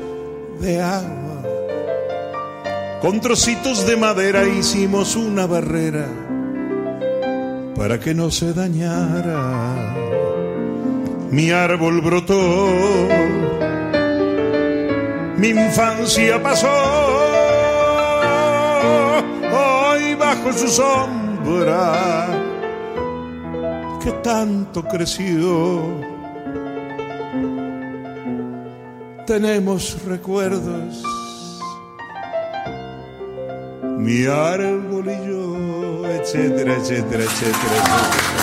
de 0.61 0.81
agua. 0.81 1.43
Con 3.01 3.21
trocitos 3.21 3.85
de 3.85 3.97
madera 3.97 4.47
hicimos 4.47 5.17
una 5.17 5.47
barrera 5.47 6.07
para 7.75 7.99
que 7.99 8.15
no 8.15 8.31
se 8.31 8.53
dañara. 8.53 9.95
Mi 11.33 11.51
árbol 11.51 12.01
brotó, 12.03 12.69
mi 15.39 15.49
infancia 15.51 16.43
pasó, 16.43 16.69
hoy 19.53 20.15
bajo 20.17 20.53
su 20.53 20.69
sombra, 20.69 22.27
que 24.03 24.11
tanto 24.23 24.83
creció. 24.85 26.07
Tenemos 29.27 30.03
recuerdos, 30.05 31.05
mi 33.99 34.27
árbol 34.27 35.07
y 35.07 35.29
yo, 35.29 36.07
etcétera, 36.09 36.75
etcétera, 36.75 37.23
etcétera, 37.25 37.25
etcétera. 37.25 38.39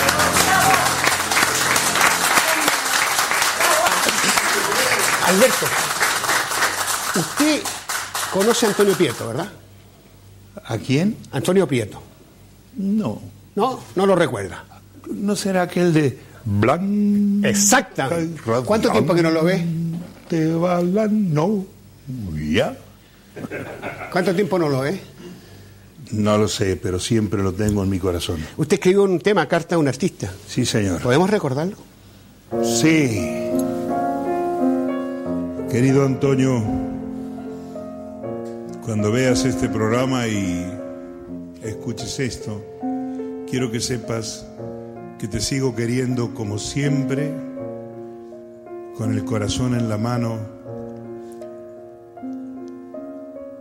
Alberto, 5.26 5.66
usted 7.16 7.62
conoce 8.32 8.66
a 8.66 8.68
Antonio 8.70 8.94
Prieto, 8.94 9.26
¿verdad? 9.28 9.48
¿a 10.64 10.78
quién? 10.78 11.16
Antonio 11.32 11.66
Prieto. 11.66 12.02
no 12.76 13.20
No, 13.54 13.80
no 13.94 14.06
lo 14.06 14.14
recuerda. 14.16 14.64
no 15.10 15.36
será 15.36 15.62
aquel 15.62 15.92
de 15.92 16.18
Blanca 16.44 17.48
Exacta. 17.48 18.08
y 18.20 18.34
¿Cuánto 18.64 18.90
tiempo 18.90 19.14
que 19.14 19.22
no 19.22 19.30
lo 19.30 19.44
ve? 19.44 19.64
Te 20.28 20.52
va 20.54 20.80
la 20.82 21.06
novia. 21.08 22.76
¿Cuánto 24.12 24.34
tiempo 24.34 24.58
no 24.58 24.68
lo 24.68 24.80
ve? 24.80 25.00
No 26.12 26.38
lo 26.38 26.46
sé, 26.48 26.76
pero 26.76 27.00
siempre 27.00 27.42
lo 27.42 27.52
tengo 27.52 27.82
en 27.82 27.90
mi 27.90 27.98
corazón. 27.98 28.38
Usted 28.56 28.74
escribió 28.74 29.02
un 29.02 29.18
tema, 29.20 29.46
carta 29.48 29.74
a 29.74 29.78
un 29.78 29.88
artista. 29.88 30.32
Sí, 30.48 30.64
señor. 30.64 31.02
¿Podemos 31.02 31.28
recordarlo? 31.30 31.76
Sí. 32.62 33.20
Querido 35.70 36.06
Antonio, 36.06 36.62
cuando 38.86 39.10
veas 39.10 39.44
este 39.44 39.68
programa 39.68 40.28
y 40.28 40.64
escuches 41.60 42.20
esto, 42.20 42.64
quiero 43.50 43.72
que 43.72 43.80
sepas 43.80 44.46
que 45.18 45.26
te 45.26 45.40
sigo 45.40 45.74
queriendo 45.74 46.32
como 46.34 46.56
siempre, 46.56 47.32
con 48.96 49.10
el 49.12 49.24
corazón 49.24 49.74
en 49.74 49.88
la 49.88 49.98
mano, 49.98 50.38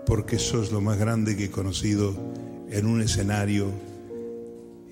porque 0.05 0.37
sos 0.37 0.71
lo 0.71 0.79
más 0.79 0.99
grande 0.99 1.35
que 1.35 1.45
he 1.45 1.51
conocido 1.51 2.13
en 2.69 2.85
un 2.85 3.01
escenario 3.01 3.71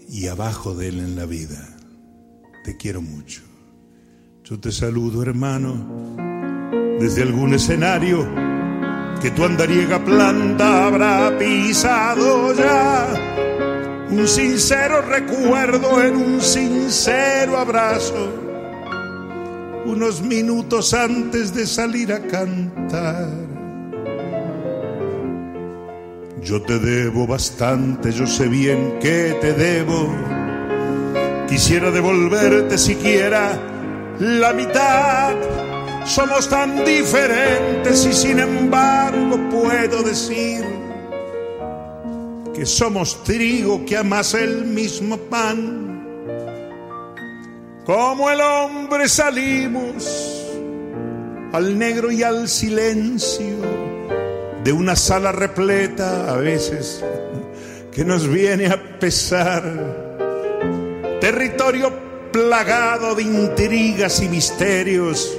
y 0.09 0.25
abajo 0.29 0.73
de 0.73 0.87
él 0.87 0.97
en 0.97 1.15
la 1.15 1.27
vida. 1.27 1.77
Te 2.65 2.75
quiero 2.75 3.03
mucho. 3.03 3.43
Yo 4.43 4.59
te 4.59 4.71
saludo, 4.71 5.21
hermano, 5.21 6.17
desde 6.99 7.21
algún 7.21 7.53
escenario 7.53 8.52
que 9.23 9.31
tu 9.31 9.45
andariega 9.45 10.03
planta 10.03 10.87
habrá 10.87 11.37
pisado 11.39 12.53
ya. 12.53 13.07
Un 14.09 14.27
sincero 14.27 15.01
recuerdo 15.01 16.03
en 16.03 16.17
un 16.17 16.41
sincero 16.41 17.57
abrazo, 17.57 18.33
unos 19.85 20.21
minutos 20.21 20.93
antes 20.93 21.55
de 21.55 21.65
salir 21.65 22.11
a 22.11 22.19
cantar. 22.19 23.29
Yo 26.41 26.61
te 26.61 26.77
debo 26.77 27.25
bastante, 27.25 28.11
yo 28.11 28.27
sé 28.27 28.49
bien 28.49 28.99
que 28.99 29.37
te 29.39 29.53
debo. 29.53 30.13
Quisiera 31.47 31.91
devolverte 31.91 32.77
siquiera 32.77 33.57
la 34.19 34.51
mitad. 34.51 35.33
Somos 36.03 36.49
tan 36.49 36.83
diferentes 36.83 38.05
y 38.05 38.11
sin 38.11 38.39
embargo 38.39 39.02
puedo 39.49 40.03
decir 40.03 40.63
que 42.53 42.65
somos 42.65 43.23
trigo 43.23 43.85
que 43.85 43.97
amasa 43.97 44.39
el 44.39 44.65
mismo 44.65 45.17
pan. 45.17 45.91
Como 47.85 48.29
el 48.29 48.39
hombre 48.41 49.09
salimos 49.09 50.41
al 51.51 51.77
negro 51.77 52.11
y 52.11 52.23
al 52.23 52.47
silencio 52.47 53.57
de 54.63 54.71
una 54.71 54.95
sala 54.95 55.31
repleta 55.31 56.31
a 56.31 56.37
veces 56.37 57.03
que 57.91 58.05
nos 58.05 58.27
viene 58.27 58.67
a 58.67 58.99
pesar. 58.99 59.63
Territorio 61.19 61.93
plagado 62.31 63.15
de 63.15 63.23
intrigas 63.23 64.21
y 64.21 64.29
misterios 64.29 65.37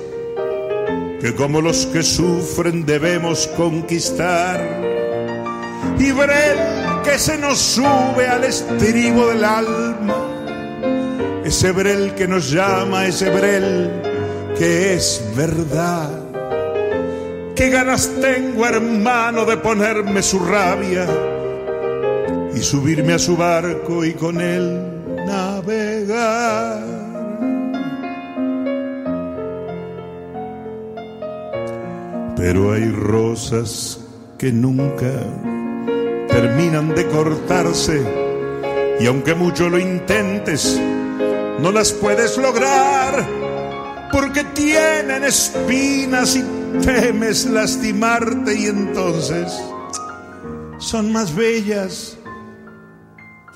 que 1.25 1.35
como 1.35 1.63
los 1.63 1.87
que 1.87 2.03
sufren 2.03 2.85
debemos 2.85 3.47
conquistar. 3.57 4.61
Y 5.99 6.13
Brel 6.13 6.59
que 7.03 7.19
se 7.19 7.39
nos 7.39 7.59
sube 7.59 8.29
al 8.29 8.45
estribo 8.45 9.29
del 9.29 9.43
alma, 9.43 11.41
ese 11.43 11.73
Brel 11.73 12.15
que 12.15 12.29
nos 12.29 12.51
llama, 12.51 13.07
ese 13.07 13.31
Brel 13.31 13.91
que 14.59 14.93
es 14.93 15.25
verdad. 15.35 16.11
Qué 17.57 17.71
ganas 17.71 18.11
tengo, 18.21 18.67
hermano, 18.67 19.47
de 19.47 19.57
ponerme 19.57 20.23
su 20.23 20.41
rabia 20.41 21.07
y 22.55 22.61
subirme 22.61 23.15
a 23.15 23.19
su 23.19 23.35
barco 23.35 24.05
y 24.05 24.13
con 24.13 24.43
él 24.43 24.79
navegar. 25.27 27.04
Pero 32.47 32.75
hay 32.75 32.91
rosas 32.91 33.99
que 34.37 34.53
nunca 34.53 35.11
terminan 36.29 36.95
de 36.95 37.07
cortarse 37.07 38.03
y 39.01 39.07
aunque 39.07 39.35
mucho 39.35 39.71
lo 39.71 39.79
intentes, 39.79 40.79
no 41.59 41.73
las 41.73 41.91
puedes 41.93 42.37
lograr 42.37 43.27
porque 44.13 44.45
tienen 44.53 45.25
espinas 45.25 46.37
y 46.37 46.45
temes 46.85 47.47
lastimarte 47.47 48.55
y 48.55 48.67
entonces 48.67 49.51
son 50.77 51.13
más 51.13 51.35
bellas 51.35 52.19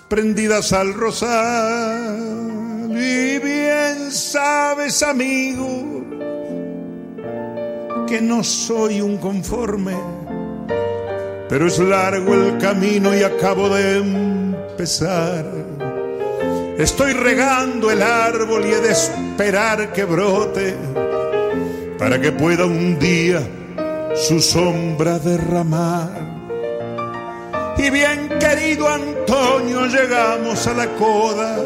prendidas 0.09 0.72
al 0.72 0.95
rosal. 0.95 2.16
Y 2.91 3.39
bien 3.39 4.11
sabes, 4.11 5.03
amigo, 5.03 5.97
que 8.09 8.20
no 8.22 8.42
soy 8.42 9.00
un 9.02 9.18
conforme, 9.18 9.94
pero 11.48 11.66
es 11.66 11.78
largo 11.78 12.32
el 12.32 12.56
camino 12.59 13.14
y 13.14 13.22
acabo 13.22 13.68
de 13.68 13.98
empezar. 13.98 15.44
Estoy 16.78 17.12
regando 17.12 17.90
el 17.90 18.02
árbol 18.02 18.64
y 18.64 18.72
he 18.72 18.80
de 18.80 18.92
esperar 18.92 19.92
que 19.92 20.04
brote 20.04 20.74
para 21.98 22.18
que 22.20 22.32
pueda 22.32 22.64
un 22.64 22.98
día 22.98 23.42
su 24.14 24.40
sombra 24.40 25.18
derramar. 25.18 26.11
Y 27.76 27.90
bien 27.90 28.30
querido 28.40 28.88
Antonio, 28.88 29.86
llegamos 29.86 30.66
a 30.66 30.72
la 30.72 30.86
coda 30.96 31.59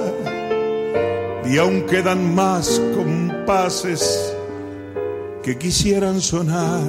y 1.45 1.59
aún 1.59 1.83
quedan 1.83 2.35
más 2.35 2.81
compases 2.97 4.32
que 5.43 5.59
quisieran 5.59 6.21
sonar. 6.21 6.89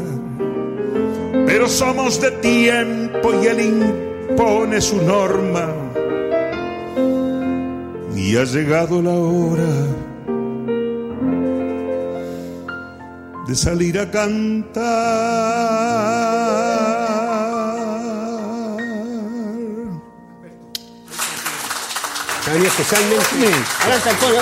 Pero 1.45 1.67
somos 1.67 2.21
de 2.21 2.31
tiempo 2.31 3.33
y 3.41 3.47
él 3.47 3.59
impone 4.29 4.81
su 4.81 5.01
norma. 5.01 5.69
Y 8.15 8.37
ha 8.37 8.43
llegado 8.43 9.01
la 9.01 9.11
hora 9.11 9.73
de 13.47 13.55
salir 13.55 13.99
a 13.99 14.09
cantar. 14.09 14.83
Especialmente. 22.53 23.25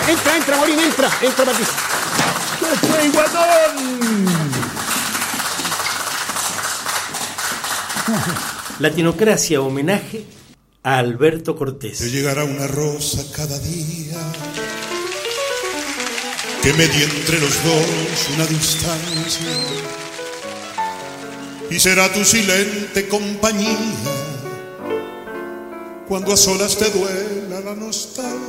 Entra, 0.09 0.35
entra, 0.35 0.57
Morín, 0.57 0.79
entra. 0.79 1.09
Entra, 1.21 1.45
Patricio. 1.45 1.73
¡Qué 2.59 2.87
fue, 2.87 3.09
guatón! 3.09 3.91
Latinocracia 8.79 9.61
homenaje 9.61 10.25
a 10.83 10.97
Alberto 10.97 11.53
Te 11.53 11.59
Cortés. 11.59 12.11
llegará 12.11 12.43
una 12.43 12.67
rosa 12.67 13.23
cada 13.35 13.57
día 13.59 14.17
que 16.63 16.73
medie 16.73 17.03
entre 17.03 17.39
los 17.39 17.63
dos 17.63 18.29
una 18.35 18.45
distancia 18.45 19.47
y 21.69 21.79
será 21.79 22.11
tu 22.11 22.23
silente 22.25 23.07
compañía 23.07 23.77
cuando 26.07 26.33
a 26.33 26.37
solas 26.37 26.77
te 26.77 26.89
duela 26.89 27.61
la 27.61 27.73
nostalgia. 27.73 28.41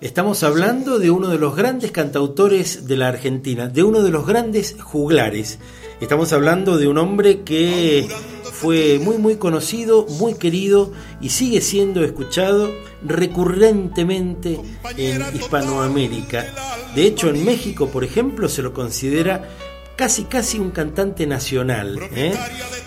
Estamos 0.00 0.42
hablando 0.42 0.98
de 0.98 1.10
uno 1.10 1.28
de 1.28 1.38
los 1.38 1.54
grandes 1.54 1.92
cantautores 1.92 2.88
de 2.88 2.96
la 2.96 3.08
Argentina, 3.08 3.68
de 3.68 3.84
uno 3.84 4.02
de 4.02 4.10
los 4.10 4.26
grandes 4.26 4.76
juglares. 4.82 5.58
Estamos 6.00 6.32
hablando 6.32 6.78
de 6.78 6.88
un 6.88 6.96
hombre 6.96 7.42
que 7.42 8.08
fue 8.52 8.98
muy 8.98 9.18
muy 9.18 9.36
conocido, 9.36 10.06
muy 10.06 10.34
querido 10.34 10.92
y 11.20 11.28
sigue 11.28 11.60
siendo 11.60 12.02
escuchado 12.02 12.70
recurrentemente 13.06 14.58
en 14.96 15.22
Hispanoamérica. 15.34 16.46
De 16.94 17.06
hecho, 17.06 17.28
en 17.28 17.44
México, 17.44 17.88
por 17.88 18.02
ejemplo, 18.02 18.48
se 18.48 18.62
lo 18.62 18.72
considera 18.72 19.46
casi 19.94 20.24
casi 20.24 20.58
un 20.58 20.70
cantante 20.70 21.26
nacional. 21.26 21.98
¿eh? 22.14 22.32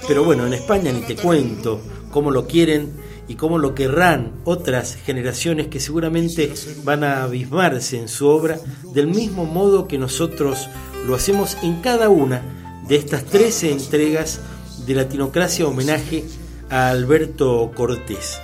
Pero 0.08 0.24
bueno, 0.24 0.48
en 0.48 0.54
España 0.54 0.92
ni 0.92 1.02
te 1.02 1.16
cuento 1.16 1.82
cómo 2.10 2.32
lo 2.32 2.48
quieren 2.48 2.94
y 3.28 3.36
cómo 3.36 3.60
lo 3.60 3.76
querrán 3.76 4.34
otras 4.44 4.96
generaciones 4.96 5.68
que 5.68 5.80
seguramente 5.80 6.52
van 6.84 7.04
a 7.04 7.24
abismarse 7.24 8.00
en 8.00 8.08
su 8.08 8.28
obra 8.28 8.60
del 8.92 9.06
mismo 9.06 9.46
modo 9.46 9.88
que 9.88 10.00
nosotros 10.00 10.68
lo 11.06 11.14
hacemos 11.14 11.58
en 11.62 11.80
cada 11.82 12.10
una 12.10 12.63
de 12.88 12.96
estas 12.96 13.26
13 13.26 13.72
entregas 13.72 14.40
de 14.86 14.96
Latinocracia 14.96 15.68
homenaje 15.68 16.26
a 16.70 16.90
Alberto 16.90 17.72
Cortés, 17.76 18.40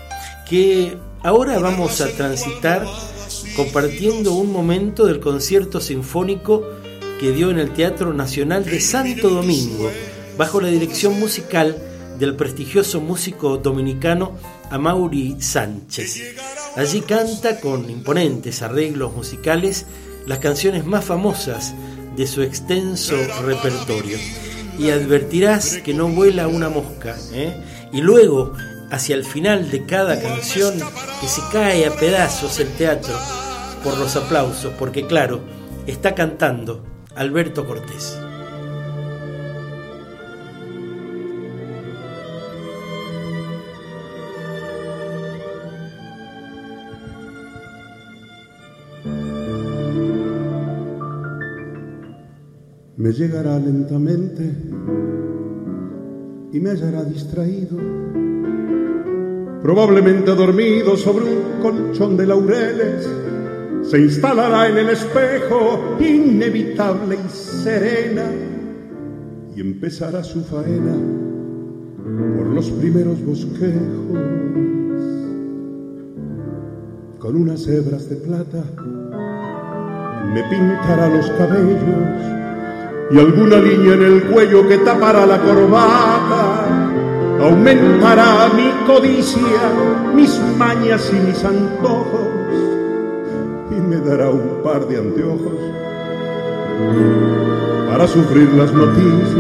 que 0.48 0.98
ahora 1.24 1.60
vamos 1.60 2.02
a 2.02 2.08
transitar 2.10 2.86
compartiendo 3.56 4.34
un 4.34 4.52
momento 4.52 5.06
del 5.06 5.20
concierto 5.20 5.82
sinfónico 5.82 6.64
que 7.20 7.32
dio 7.32 7.52
en 7.52 7.60
el 7.60 7.74
Teatro 7.74 8.14
Nacional 8.14 8.64
de 8.64 8.80
Santo 8.80 9.30
Domingo, 9.30 9.92
bajo 10.38 10.62
la 10.62 10.70
dirección 10.70 11.20
musical 11.20 11.78
del 12.18 12.36
prestigioso 12.36 13.02
músico 13.02 13.58
dominicano 13.58 14.34
Amaury 14.70 15.38
Sánchez. 15.40 16.36
Allí 16.76 17.02
canta 17.02 17.60
con 17.60 17.90
imponentes 17.90 18.62
arreglos 18.62 19.14
musicales 19.14 19.86
las 20.28 20.40
canciones 20.40 20.86
más 20.86 21.04
famosas 21.04 21.74
de 22.16 22.28
su 22.28 22.42
extenso 22.42 23.16
repertorio. 23.46 24.18
Y 24.78 24.92
advertirás 24.92 25.78
que 25.84 25.94
no 25.94 26.08
vuela 26.08 26.48
una 26.48 26.70
mosca. 26.70 27.16
¿eh? 27.34 27.54
Y 27.92 28.02
luego, 28.02 28.54
hacia 28.92 29.16
el 29.16 29.26
final 29.26 29.70
de 29.72 29.86
cada 29.86 30.22
canción, 30.22 30.74
que 31.22 31.28
se 31.28 31.42
cae 31.52 31.86
a 31.86 31.92
pedazos 31.92 32.60
el 32.60 32.70
teatro 32.74 33.14
por 33.84 33.98
los 33.98 34.16
aplausos, 34.16 34.74
porque 34.78 35.06
claro, 35.06 35.42
está 35.88 36.16
cantando 36.16 36.84
Alberto 37.16 37.66
Cortés. 37.66 38.18
Me 53.10 53.16
llegará 53.16 53.58
lentamente 53.58 54.44
y 56.54 56.60
me 56.60 56.70
hallará 56.70 57.04
distraído, 57.04 57.76
probablemente 59.64 60.36
dormido 60.36 60.96
sobre 60.96 61.26
un 61.26 61.60
colchón 61.60 62.16
de 62.16 62.28
laureles. 62.28 63.10
Se 63.82 64.00
instalará 64.00 64.70
en 64.70 64.78
el 64.78 64.90
espejo, 64.90 65.98
inevitable 66.00 67.16
y 67.16 67.30
serena, 67.30 68.26
y 69.56 69.60
empezará 69.60 70.24
su 70.24 70.44
faena 70.44 70.94
por 72.38 72.46
los 72.46 72.70
primeros 72.70 73.26
bosquejos, 73.26 74.20
con 77.18 77.36
unas 77.36 77.68
hebras 77.68 78.08
de 78.08 78.18
plata. 78.18 78.64
Me 80.32 80.44
pintará 80.44 81.10
los 81.10 81.28
cabellos 81.32 82.39
y 83.12 83.18
alguna 83.18 83.58
línea 83.58 83.94
en 83.94 84.04
el 84.04 84.24
cuello 84.26 84.68
que 84.68 84.78
tapará 84.80 85.26
la 85.26 85.40
corbata. 85.42 86.66
Aumentará 87.42 88.50
mi 88.56 88.70
codicia, 88.86 89.72
mis 90.14 90.40
mañas 90.58 91.10
y 91.12 91.28
mis 91.28 91.44
antojos, 91.44 92.28
y 93.72 93.82
me 93.82 93.98
dará 93.98 94.30
un 94.30 94.62
par 94.62 94.86
de 94.88 94.98
anteojos 94.98 95.54
para 97.90 98.08
sufrir 98.08 98.50
las 98.54 98.74
noticias. 98.74 99.36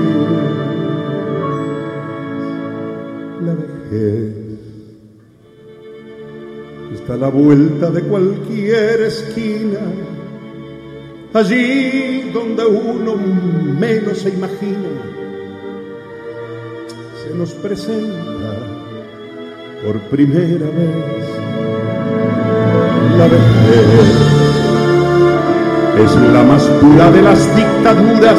La 3.45 3.53
vejez 3.53 4.35
está 6.93 7.13
a 7.13 7.17
la 7.17 7.29
vuelta 7.29 7.91
de 7.91 8.01
cualquier 8.03 9.01
esquina, 9.01 9.79
allí 11.33 12.31
donde 12.33 12.65
uno 12.65 13.15
menos 13.15 14.19
se 14.19 14.29
imagina, 14.29 14.89
se 17.23 17.35
nos 17.35 17.53
presenta 17.53 18.55
por 19.83 19.99
primera 20.09 20.65
vez 20.65 21.25
la 23.17 23.27
vejez. 23.27 24.39
Es 25.99 26.15
la 26.15 26.43
más 26.43 26.63
pura 26.63 27.11
de 27.11 27.21
las 27.21 27.55
dictaduras, 27.55 28.37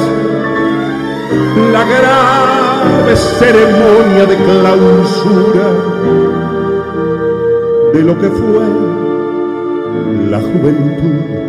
la 1.72 1.84
grave 1.84 3.16
ceremonia 3.38 4.24
de 4.24 4.36
clausura 4.36 5.68
de 7.92 8.02
lo 8.02 8.18
que 8.18 8.28
fue 8.30 8.66
la 10.30 10.40
juventud 10.40 11.39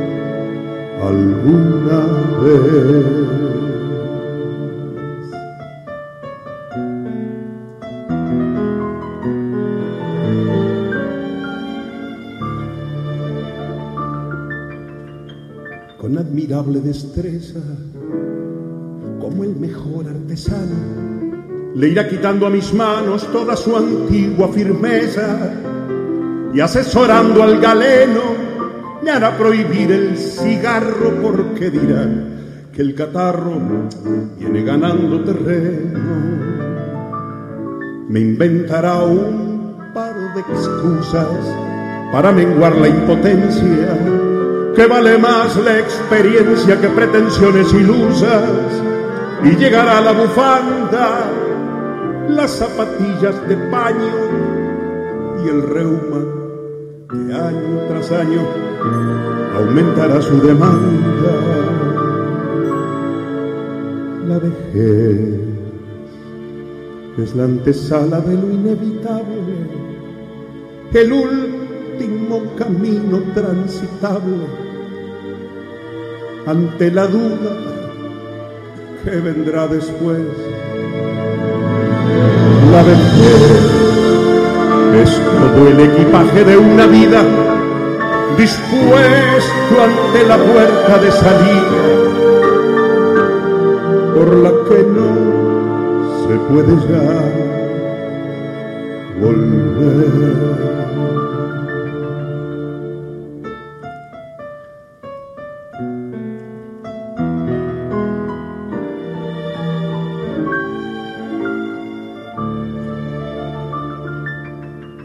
alguna 1.02 2.00
vez. 2.42 3.32
admirable 16.22 16.80
destreza, 16.80 17.60
como 19.20 19.44
el 19.44 19.56
mejor 19.56 20.08
artesano, 20.08 21.74
le 21.76 21.90
irá 21.90 22.08
quitando 22.08 22.46
a 22.46 22.50
mis 22.50 22.74
manos 22.74 23.28
toda 23.32 23.56
su 23.56 23.76
antigua 23.76 24.48
firmeza 24.50 25.52
y 26.54 26.60
asesorando 26.60 27.44
al 27.44 27.60
galeno 27.60 28.41
me 29.04 29.12
hará 29.12 29.38
prohibir 29.38 29.92
el 29.92 30.18
cigarro 30.18 31.22
porque 31.22 31.70
dirá 31.70 32.08
que 32.74 32.82
el 32.82 32.96
catarro 32.96 33.54
viene 34.38 34.64
ganando 34.64 35.24
terreno. 35.24 36.00
Me 38.08 38.20
inventará 38.20 39.04
un 39.04 39.76
par 39.94 40.16
de 40.36 40.42
excusas 40.42 41.28
para 42.12 42.32
menguar 42.32 42.76
la 42.78 42.90
impotencia 42.90 43.98
que 44.76 44.86
vale 44.86 45.18
más 45.18 45.56
la 45.58 45.80
experiencia 45.80 46.80
que 46.80 46.88
pretensiones 46.88 47.74
ilusas 47.74 48.44
y 49.44 49.56
llegará 49.56 50.00
la 50.02 50.12
bufanda, 50.12 51.32
las 52.30 52.52
zapatillas 52.52 53.48
de 53.48 53.58
paño 53.70 54.62
y 55.44 55.50
el 55.50 55.62
reuma 55.64 56.20
que 57.10 57.34
año 57.34 57.71
tras 58.02 58.12
año 58.20 58.42
aumentará 59.56 60.22
su 60.22 60.42
demanda. 60.42 61.34
La 64.28 64.40
vejez 64.40 65.40
es 67.18 67.36
la 67.36 67.44
antesala 67.44 68.22
de 68.22 68.34
lo 68.34 68.50
inevitable, 68.50 69.68
el 70.94 71.14
último 71.14 72.56
camino 72.58 73.22
transitable 73.34 74.48
ante 76.46 76.92
la 76.92 77.08
duda 77.08 77.58
que 79.04 79.12
vendrá 79.12 79.68
después. 79.68 80.20
La 82.72 82.84
vejez 82.84 83.82
es 85.04 85.22
todo 85.26 85.68
el 85.68 85.80
equipaje 85.80 86.44
de 86.44 86.58
una 86.58 86.88
vida 86.88 87.51
dispuesto 88.38 89.74
ante 89.84 90.26
la 90.28 90.38
puerta 90.38 90.98
de 91.00 91.12
salida 91.12 91.84
por 94.16 94.36
la 94.36 94.52
que 94.68 94.84
no 94.84 95.10
se 96.28 96.36
puede 96.50 96.76
ya 96.90 97.08
volver. 99.22 100.62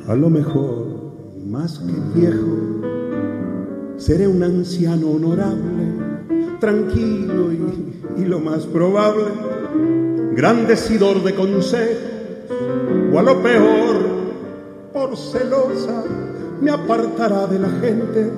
A 0.09 0.14
lo 0.14 0.31
mejor, 0.31 0.76
seré 4.07 4.28
un 4.28 4.40
anciano 4.40 5.11
honorable, 5.11 5.82
tranquilo 6.61 7.50
y, 7.52 8.24
lo 8.24 8.38
más 8.38 8.64
probable, 8.66 9.24
gran 10.36 10.64
decidor 10.68 11.24
de 11.24 11.34
consejos, 11.34 11.98
o 13.12 13.18
a 13.18 13.22
lo 13.22 13.42
peor, 13.42 13.96
por 14.92 15.16
celosa, 15.16 16.04
me 16.61 16.70
apartará 16.70 17.48
de 17.48 17.59
la 17.59 17.68
gente 17.68 18.30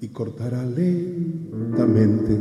y 0.00 0.08
cortará 0.08 0.64
lentamente 0.64 2.38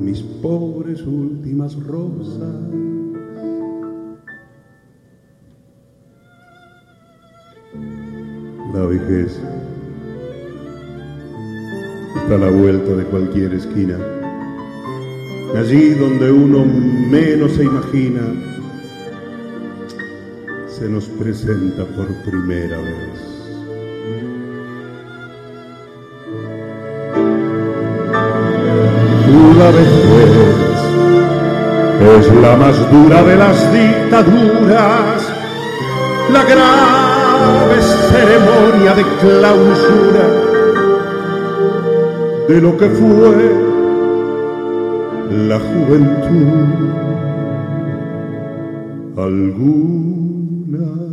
mis 0.00 0.22
pobres 0.22 1.02
últimas 1.02 1.74
rosas. 1.84 2.93
La 8.74 8.86
vejez 8.86 9.38
está 12.16 12.34
a 12.34 12.38
la 12.38 12.50
vuelta 12.50 12.90
de 12.90 13.04
cualquier 13.04 13.54
esquina. 13.54 13.96
Allí 15.56 15.90
donde 15.90 16.32
uno 16.32 16.64
menos 16.64 17.52
se 17.52 17.62
imagina, 17.62 18.20
se 20.66 20.88
nos 20.88 21.04
presenta 21.04 21.84
por 21.84 22.08
primera 22.28 22.76
vez. 22.78 23.34
La 29.56 29.70
vejez 29.70 30.34
es 32.18 32.34
la 32.42 32.56
más 32.56 32.90
dura 32.90 33.22
de 33.22 33.36
las 33.36 33.72
dictaduras, 33.72 35.22
la 36.32 36.42
gran 36.44 36.83
ceremonia 38.14 38.94
de 38.94 39.04
clausura 39.20 40.26
de 42.48 42.60
lo 42.60 42.76
que 42.76 42.88
fue 42.88 43.74
la 45.48 45.58
juventud. 45.58 46.94
Alguna 49.16 51.03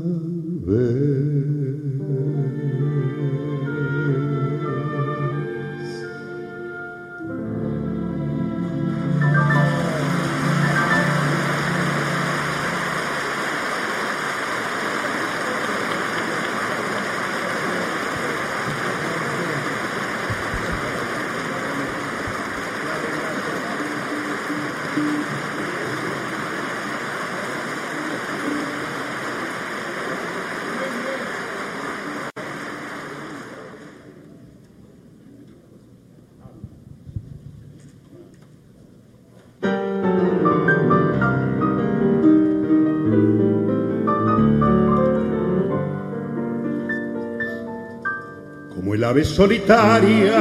solitaria, 49.41 50.39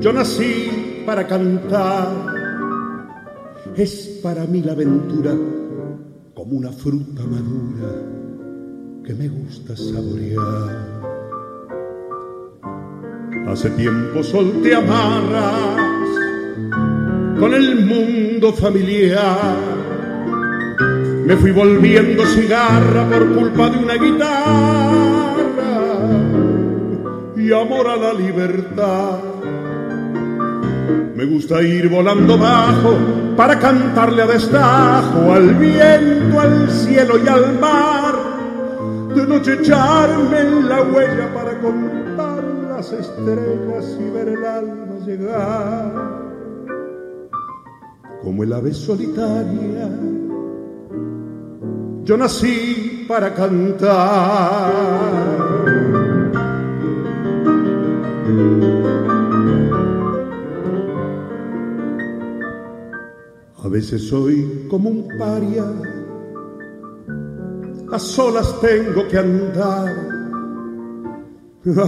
yo 0.00 0.12
nací 0.12 1.02
para 1.06 1.26
cantar. 1.26 2.08
Es 3.74 4.20
para 4.22 4.44
mí 4.44 4.60
la 4.60 4.72
aventura 4.72 5.32
como 6.34 6.58
una 6.58 6.70
fruta 6.70 7.22
madura 7.24 7.90
que 9.02 9.14
me 9.14 9.28
gusta 9.28 9.74
saborear. 9.74 11.00
Hace 13.46 13.70
tiempo 13.70 14.22
solté 14.22 14.74
amarras 14.74 16.10
con 17.40 17.54
el 17.54 17.86
mundo 17.86 18.52
familiar. 18.52 19.56
Me 21.24 21.34
fui 21.36 21.52
volviendo 21.52 22.26
cigarra 22.26 23.08
por 23.08 23.26
culpa 23.34 23.70
de 23.70 23.78
una 23.78 23.94
guitarra 23.94 25.07
amor 27.68 27.86
a 27.86 27.96
la 27.96 28.12
libertad. 28.14 29.18
Me 31.14 31.24
gusta 31.26 31.62
ir 31.62 31.88
volando 31.88 32.36
bajo 32.38 32.96
para 33.36 33.58
cantarle 33.58 34.22
a 34.22 34.26
destajo 34.26 35.32
al 35.32 35.54
viento, 35.56 36.40
al 36.40 36.70
cielo 36.70 37.22
y 37.22 37.28
al 37.28 37.58
mar. 37.58 38.14
De 39.14 39.26
noche 39.26 39.58
echarme 39.60 40.40
en 40.40 40.66
la 40.68 40.82
huella 40.82 41.34
para 41.34 41.60
contar 41.60 42.42
las 42.70 42.90
estrellas 42.92 43.98
y 44.00 44.10
ver 44.10 44.28
el 44.28 44.46
alma 44.46 44.98
llegar. 45.04 45.92
Como 48.22 48.44
el 48.44 48.52
ave 48.52 48.72
solitaria, 48.72 49.90
yo 52.04 52.16
nací 52.16 53.04
para 53.06 53.34
cantar. 53.34 55.47
A 63.62 63.68
veces 63.68 64.08
soy 64.08 64.66
como 64.70 64.90
un 64.90 65.08
paria, 65.18 65.64
a 67.92 67.98
solas 67.98 68.60
tengo 68.60 69.06
que 69.08 69.18
andar. 69.18 70.18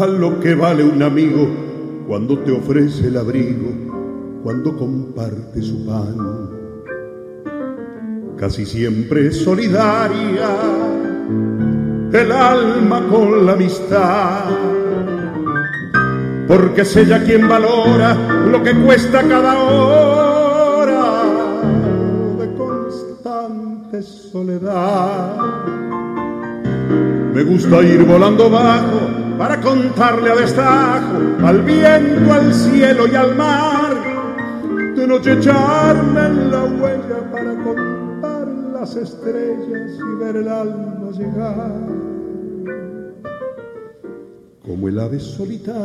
A 0.00 0.06
lo 0.06 0.38
que 0.40 0.54
vale 0.54 0.84
un 0.84 1.02
amigo 1.02 1.48
cuando 2.06 2.38
te 2.40 2.52
ofrece 2.52 3.06
el 3.06 3.16
abrigo, 3.16 3.70
cuando 4.42 4.76
comparte 4.76 5.62
su 5.62 5.86
pan. 5.86 6.50
Casi 8.36 8.66
siempre 8.66 9.30
solidaria 9.32 10.50
el 12.12 12.32
alma 12.32 13.06
con 13.08 13.46
la 13.46 13.52
amistad 13.52 14.50
porque 16.50 16.80
es 16.80 16.96
ella 16.96 17.22
quien 17.22 17.48
valora 17.48 18.12
lo 18.12 18.60
que 18.60 18.74
cuesta 18.74 19.22
cada 19.22 19.56
hora 19.56 21.22
de 22.40 22.54
constante 22.56 24.02
soledad. 24.02 25.36
Me 27.32 27.44
gusta 27.44 27.82
ir 27.82 28.02
volando 28.02 28.50
bajo 28.50 28.98
para 29.38 29.60
contarle 29.60 30.32
a 30.32 30.34
destajo 30.34 31.18
al 31.44 31.62
viento, 31.62 32.32
al 32.32 32.52
cielo 32.52 33.06
y 33.06 33.14
al 33.14 33.36
mar, 33.36 33.94
de 34.96 35.06
noche 35.06 35.34
echarme 35.34 36.26
en 36.26 36.50
la 36.50 36.64
huella 36.64 37.30
para 37.30 37.54
contar 37.62 38.48
las 38.72 38.96
estrellas 38.96 39.92
y 40.00 40.24
ver 40.24 40.34
el 40.34 40.48
alma 40.48 41.10
llegar 41.12 42.09
como 44.70 44.86
el 44.86 45.00
ave 45.00 45.18
solitaria. 45.18 45.80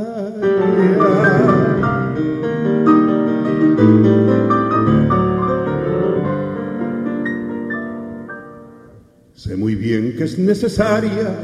Sé 9.33 9.55
muy 9.57 9.73
bien 9.73 10.15
que 10.15 10.25
es 10.25 10.37
necesaria 10.37 11.35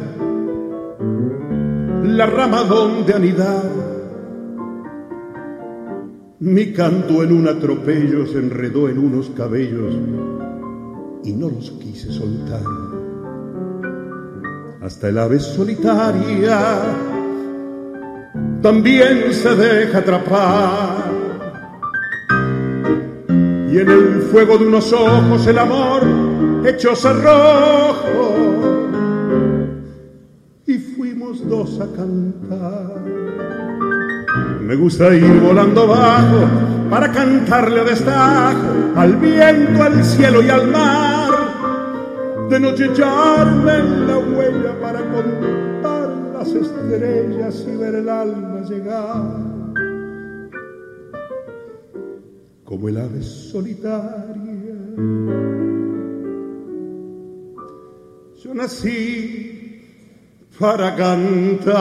la 2.04 2.26
rama 2.28 2.64
donde 2.64 3.12
anidar. 3.12 3.72
Mi 6.42 6.74
canto 6.74 7.24
en 7.24 7.34
un 7.34 7.48
atropello 7.48 8.28
se 8.28 8.38
enredó 8.38 8.88
en 8.88 9.00
unos 9.00 9.32
cabellos 9.32 9.96
y 11.24 11.34
no 11.34 11.50
los 11.50 11.72
quise 11.72 12.12
soltar. 12.12 12.62
Hasta 14.80 15.10
el 15.10 15.18
ave 15.18 15.40
solitaria 15.40 17.20
también 18.62 19.34
se 19.34 19.56
deja 19.56 20.00
atrapar. 20.00 21.12
Y 23.72 23.78
en 23.80 23.90
el 23.90 24.22
fuego 24.32 24.58
de 24.58 24.68
unos 24.68 24.92
ojos 24.94 25.48
el 25.48 25.58
amor 25.58 26.02
echó 26.66 26.96
cerrojo. 26.96 28.36
Y 30.68 30.78
fuimos 30.78 31.48
dos 31.48 31.80
a 31.80 31.88
cantar. 31.96 33.02
Me 34.62 34.76
gusta 34.76 35.14
ir 35.16 35.40
volando 35.40 35.88
bajo 35.88 36.48
para 36.90 37.12
cantarle 37.12 37.82
a 37.82 37.84
destajo 37.84 38.68
al 38.96 39.16
viento, 39.18 39.84
al 39.84 40.04
cielo 40.04 40.42
y 40.42 40.50
al 40.50 40.68
mar. 40.68 41.32
De 42.50 42.60
noche 42.60 42.86
echarme 42.86 43.78
en 43.78 44.08
la 44.08 44.18
huella 44.18 44.61
estrellas 46.92 47.66
y 47.68 47.76
ver 47.78 47.96
el 47.96 48.10
alma 48.10 48.62
llegar. 48.68 49.24
Como 52.66 52.90
el 52.90 52.98
ave 52.98 53.24
solitaria. 53.24 54.76
Yo 58.44 58.54
nací 58.54 59.82
para 60.60 60.96
cantar. 60.96 61.72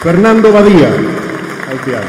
Fernando 0.00 0.52
Badía, 0.52 0.94
al 1.68 1.80
piano. 1.84 2.06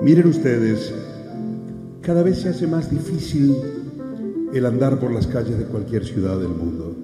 Miren 0.00 0.26
ustedes, 0.28 0.94
cada 2.00 2.22
vez 2.22 2.40
se 2.40 2.48
hace 2.48 2.66
más 2.66 2.90
difícil 2.90 3.54
el 4.54 4.64
andar 4.64 4.98
por 4.98 5.12
las 5.12 5.26
calles 5.26 5.58
de 5.58 5.66
cualquier 5.66 6.06
ciudad 6.06 6.38
del 6.38 6.48
mundo. 6.48 6.96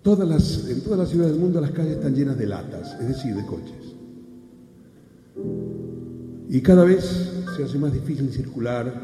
Todas 0.00 0.26
las, 0.26 0.66
en 0.70 0.80
todas 0.80 0.98
las 0.98 1.10
ciudades 1.10 1.32
del 1.32 1.42
mundo 1.42 1.60
las 1.60 1.72
calles 1.72 1.98
están 1.98 2.14
llenas 2.14 2.38
de 2.38 2.46
latas, 2.46 2.96
es 3.00 3.08
decir, 3.08 3.34
de 3.34 3.44
coches. 3.44 3.94
Y 6.48 6.62
cada 6.62 6.84
vez 6.84 7.37
se 7.58 7.64
hace 7.64 7.78
más 7.80 7.92
difícil 7.92 8.30
circular 8.30 9.02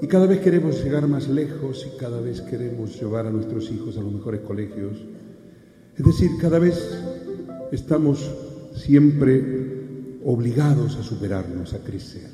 y 0.00 0.06
cada 0.06 0.28
vez 0.28 0.38
queremos 0.38 0.80
llegar 0.84 1.08
más 1.08 1.28
lejos 1.28 1.84
y 1.92 1.98
cada 1.98 2.20
vez 2.20 2.40
queremos 2.40 3.00
llevar 3.00 3.26
a 3.26 3.32
nuestros 3.32 3.68
hijos 3.72 3.96
a 3.96 4.00
los 4.00 4.12
mejores 4.12 4.42
colegios. 4.42 5.04
Es 5.96 6.06
decir, 6.06 6.30
cada 6.40 6.60
vez 6.60 6.96
estamos 7.72 8.30
siempre 8.76 10.20
obligados 10.24 10.94
a 10.94 11.02
superarnos, 11.02 11.74
a 11.74 11.78
crecer. 11.80 12.30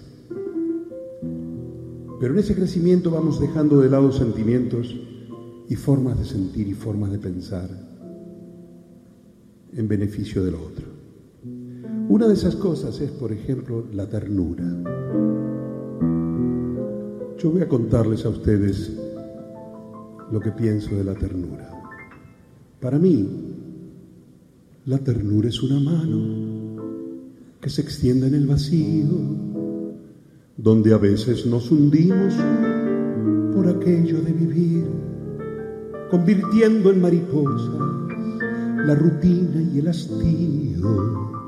Pero 2.20 2.34
en 2.34 2.38
ese 2.38 2.54
crecimiento 2.54 3.10
vamos 3.10 3.40
dejando 3.40 3.80
de 3.80 3.88
lado 3.88 4.12
sentimientos 4.12 4.94
y 5.70 5.74
formas 5.74 6.18
de 6.18 6.26
sentir 6.26 6.68
y 6.68 6.74
formas 6.74 7.12
de 7.12 7.18
pensar 7.18 7.70
en 9.72 9.88
beneficio 9.88 10.44
del 10.44 10.56
otro. 10.56 10.99
Una 12.10 12.26
de 12.26 12.34
esas 12.34 12.56
cosas 12.56 13.00
es, 13.00 13.12
por 13.12 13.30
ejemplo, 13.30 13.84
la 13.94 14.04
ternura. 14.04 14.64
Yo 17.38 17.52
voy 17.52 17.62
a 17.62 17.68
contarles 17.68 18.24
a 18.24 18.30
ustedes 18.30 18.90
lo 20.32 20.40
que 20.40 20.50
pienso 20.50 20.96
de 20.96 21.04
la 21.04 21.14
ternura. 21.14 21.70
Para 22.80 22.98
mí, 22.98 23.28
la 24.86 24.98
ternura 24.98 25.50
es 25.50 25.62
una 25.62 25.78
mano 25.78 26.82
que 27.60 27.70
se 27.70 27.82
extiende 27.82 28.26
en 28.26 28.34
el 28.34 28.48
vacío, 28.48 29.14
donde 30.56 30.92
a 30.92 30.98
veces 30.98 31.46
nos 31.46 31.70
hundimos 31.70 32.34
por 33.54 33.68
aquello 33.68 34.20
de 34.20 34.32
vivir, 34.32 34.84
convirtiendo 36.10 36.90
en 36.90 37.00
mariposas 37.00 37.70
la 38.84 38.96
rutina 38.96 39.62
y 39.62 39.78
el 39.78 39.86
hastío 39.86 41.39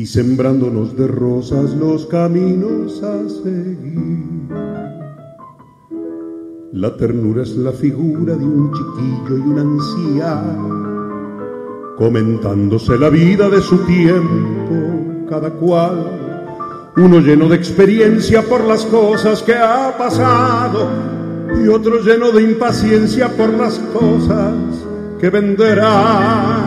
y 0.00 0.06
sembrándonos 0.06 0.96
de 0.96 1.06
rosas 1.06 1.74
los 1.74 2.06
caminos 2.06 3.02
a 3.02 3.28
seguir. 3.28 4.48
La 6.72 6.96
ternura 6.96 7.42
es 7.42 7.54
la 7.56 7.70
figura 7.70 8.34
de 8.34 8.46
un 8.46 8.72
chiquillo 8.72 9.36
y 9.36 9.40
un 9.40 9.58
anciano, 9.58 10.96
comentándose 11.98 12.96
la 12.96 13.10
vida 13.10 13.50
de 13.50 13.60
su 13.60 13.76
tiempo, 13.84 15.26
cada 15.28 15.50
cual 15.50 16.92
Uno 16.96 17.20
lleno 17.20 17.48
de 17.48 17.56
experiencia 17.56 18.42
por 18.42 18.64
las 18.64 18.86
cosas 18.86 19.42
que 19.42 19.54
ha 19.54 19.96
pasado 19.98 20.88
y 21.62 21.68
otro 21.68 22.02
lleno 22.02 22.32
de 22.32 22.42
impaciencia 22.42 23.28
por 23.28 23.50
las 23.50 23.78
cosas 23.78 24.54
que 25.20 25.28
vendrán. 25.30 26.59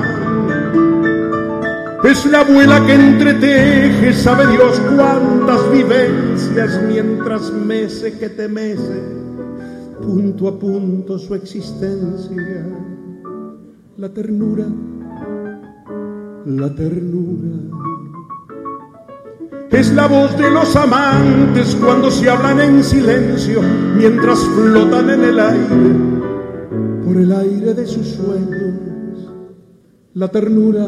Es 2.04 2.26
la 2.26 2.42
abuela 2.42 2.86
que 2.86 2.94
entreteje, 2.94 4.14
sabe 4.14 4.48
Dios 4.48 4.80
cuántas 4.96 5.72
vivencias 5.72 6.82
mientras 6.88 7.52
mece 7.52 8.18
que 8.18 8.30
te 8.30 8.48
mece, 8.48 9.02
punto 10.02 10.48
a 10.50 10.60
punto 10.60 11.18
su 11.18 11.34
existencia. 11.34 12.66
La 13.98 14.10
ternura, 14.10 14.66
la 16.46 16.76
ternura 16.76 17.94
es 19.74 19.92
la 19.94 20.08
voz 20.08 20.38
de 20.38 20.52
los 20.52 20.76
amantes 20.76 21.76
cuando 21.76 22.12
se 22.12 22.30
hablan 22.30 22.60
en 22.60 22.84
silencio 22.84 23.60
mientras 23.98 24.40
flotan 24.40 25.10
en 25.10 25.24
el 25.24 25.40
aire 25.40 26.14
por 27.04 27.18
el 27.18 27.32
aire 27.32 27.74
de 27.74 27.86
sus 27.88 28.08
sueños. 28.08 29.32
La 30.14 30.28
ternura, 30.28 30.88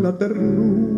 La 0.00 0.16
ternura. 0.16 0.94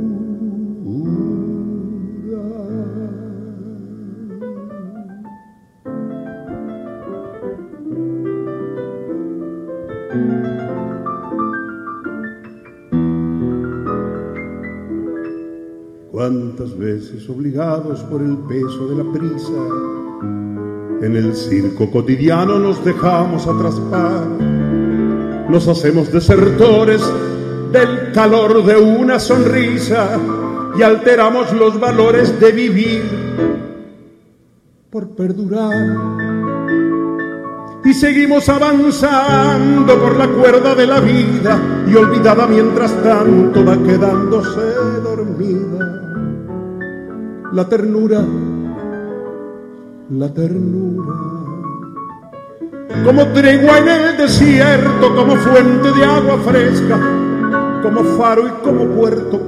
Cuántas 16.13 16.79
veces 16.79 17.29
obligados 17.29 18.03
por 18.05 18.23
el 18.23 18.39
peso 18.49 18.89
de 18.89 19.05
la 19.05 19.13
prisa, 19.13 19.53
en 21.03 21.17
el 21.17 21.35
circo 21.35 21.91
cotidiano 21.91 22.59
nos 22.59 22.85
dejamos 22.85 23.47
atraspar, 23.47 24.27
nos 25.49 25.69
hacemos 25.69 26.11
desertores 26.13 27.03
del 27.73 28.13
calor 28.13 28.65
de 28.65 28.77
una 28.77 29.19
sonrisa 29.19 30.19
y 30.79 30.83
alteramos 30.83 31.53
los 31.53 31.79
valores 31.79 32.39
de 32.41 32.53
vivir 32.53 33.03
por 34.91 35.15
perdurar 35.15 36.27
y 37.87 37.95
seguimos 37.95 38.49
avanzando 38.49 39.97
por 39.97 40.17
la 40.17 40.27
cuerda 40.27 40.75
de 40.75 40.87
la 40.89 40.99
vida 40.99 41.85
y 41.87 41.95
olvidada 41.95 42.47
mientras 42.49 42.91
tanto 43.01 43.65
va 43.65 43.77
quedándose 43.79 44.61
dormida. 45.05 46.03
La 47.53 47.69
ternura, 47.69 48.25
la 50.11 50.33
ternura, 50.33 51.15
como 53.05 53.27
tregua 53.33 53.79
en 53.79 53.89
el 53.89 54.17
desierto, 54.17 55.15
como 55.17 55.37
fuente 55.37 55.91
de 55.93 56.05
agua 56.05 56.39
fresca, 56.39 57.01
como 57.83 58.05
faro 58.17 58.47
y 58.47 58.51
como 58.63 58.87
puerto 58.95 59.41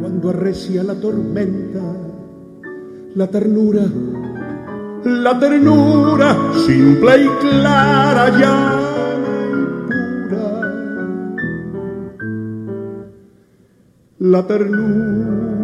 cuando 0.00 0.30
arrecia 0.30 0.82
la 0.82 0.94
tormenta. 0.94 1.80
La 3.14 3.26
ternura, 3.26 3.82
la 5.04 5.38
ternura 5.38 6.36
simple 6.66 7.24
y 7.24 7.28
clara, 7.40 8.30
llana 8.30 9.28
y 9.50 9.64
pura. 10.28 10.60
La 14.20 14.46
ternura. 14.46 15.59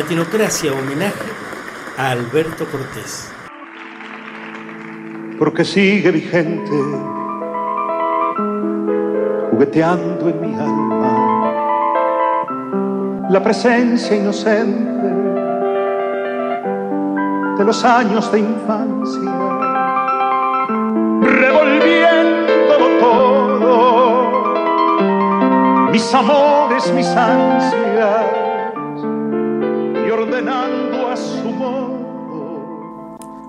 Latinocracia 0.00 0.72
homenaje 0.72 1.30
a 1.98 2.12
Alberto 2.12 2.64
Cortés. 2.64 3.30
Porque 5.38 5.62
sigue 5.62 6.10
vigente, 6.10 6.72
jugueteando 9.50 10.30
en 10.30 10.40
mi 10.40 10.54
alma, 10.54 11.12
la 13.28 13.42
presencia 13.42 14.16
inocente 14.16 15.06
de 17.58 17.64
los 17.66 17.84
años 17.84 18.32
de 18.32 18.38
infancia, 18.38 19.32
revolviendo 21.20 22.74
todo, 23.00 24.30
mis 25.92 26.14
amores, 26.14 26.90
mis 26.94 27.06
ansias 27.08 27.89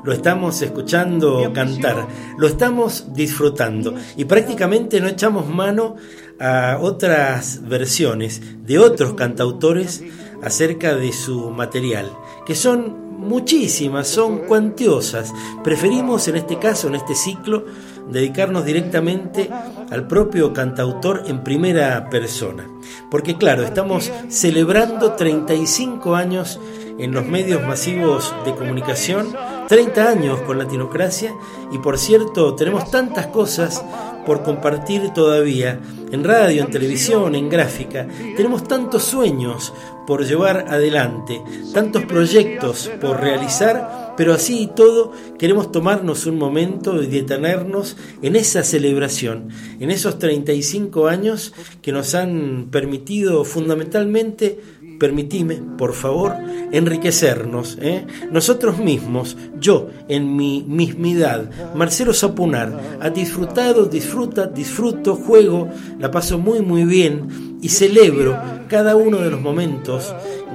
Lo 0.04 0.14
estamos 0.14 0.62
escuchando 0.62 1.52
cantar, 1.54 2.08
lo 2.38 2.48
estamos 2.48 3.14
disfrutando 3.14 3.94
y 4.18 4.26
prácticamente 4.26 5.00
no 5.00 5.08
echamos 5.08 5.48
mano 5.48 5.96
a 6.40 6.80
otras 6.82 7.62
versiones 7.68 8.42
de 8.66 8.80
otros 8.80 9.14
cantautores 9.14 10.04
acerca 10.42 10.96
de 10.96 11.14
su 11.14 11.52
material, 11.52 12.12
que 12.46 12.56
son 12.56 13.12
muchísimas, 13.22 14.08
son 14.08 14.40
cuantiosas. 14.40 15.32
Preferimos 15.64 16.28
en 16.28 16.38
este 16.38 16.58
caso, 16.58 16.88
en 16.88 16.96
este 16.96 17.14
ciclo, 17.14 17.66
dedicarnos 18.10 18.66
directamente 18.66 19.50
al 19.92 20.08
propio 20.08 20.52
cantautor 20.52 21.24
en 21.28 21.44
primera 21.44 22.10
persona. 22.10 22.68
Porque 23.12 23.38
claro, 23.38 23.64
estamos 23.64 24.12
celebrando 24.30 25.14
35 25.14 26.16
años 26.16 26.60
en 26.98 27.14
los 27.14 27.26
medios 27.26 27.62
masivos 27.66 28.34
de 28.46 28.56
comunicación, 28.56 29.28
30 29.72 30.06
años 30.06 30.42
con 30.42 30.58
Latinocracia 30.58 31.34
y 31.72 31.78
por 31.78 31.98
cierto 31.98 32.56
tenemos 32.56 32.92
tantas 32.92 33.28
cosas 33.28 33.82
por 34.26 34.44
compartir 34.44 35.12
todavía 35.12 35.80
en 36.12 36.26
radio, 36.26 36.66
en 36.66 36.72
televisión, 36.72 37.36
en 37.36 37.48
gráfica. 37.48 38.06
Tenemos 38.36 38.66
tantos 38.66 39.04
sueños 39.04 39.74
por 40.06 40.26
llevar 40.26 40.66
adelante, 40.68 41.42
tantos 41.74 42.04
proyectos 42.04 42.92
por 43.00 43.22
realizar, 43.22 44.14
pero 44.18 44.34
así 44.34 44.64
y 44.64 44.68
todo 44.68 45.14
queremos 45.40 45.72
tomarnos 45.72 46.26
un 46.26 46.38
momento 46.38 47.02
y 47.02 47.08
detenernos 47.08 47.96
en 48.22 48.36
esa 48.36 48.64
celebración, 48.64 49.52
en 49.80 49.90
esos 49.90 50.20
35 50.20 51.08
años 51.08 51.54
que 51.82 51.94
nos 51.94 52.14
han 52.14 52.68
permitido 52.72 53.46
fundamentalmente 53.46 54.60
permitime, 55.02 55.56
por 55.80 55.94
favor, 55.96 56.36
enriquecernos, 56.72 57.76
¿eh? 57.82 58.06
nosotros 58.32 58.78
mismos, 58.78 59.36
yo 59.60 59.90
en 60.08 60.36
mi 60.36 60.64
mismidad, 60.68 61.50
Marcelo 61.74 62.14
Sapunar, 62.14 62.80
ha 63.02 63.10
disfrutado, 63.10 63.88
disfruta, 63.88 64.46
disfruto, 64.46 65.16
juego, 65.16 65.70
la 65.98 66.12
paso 66.12 66.38
muy 66.38 66.62
muy 66.62 66.86
bien 66.86 67.58
y 67.64 67.70
celebro 67.70 68.38
cada 68.68 68.96
uno 68.96 69.18
de 69.18 69.32
los 69.32 69.42
momentos 69.42 70.14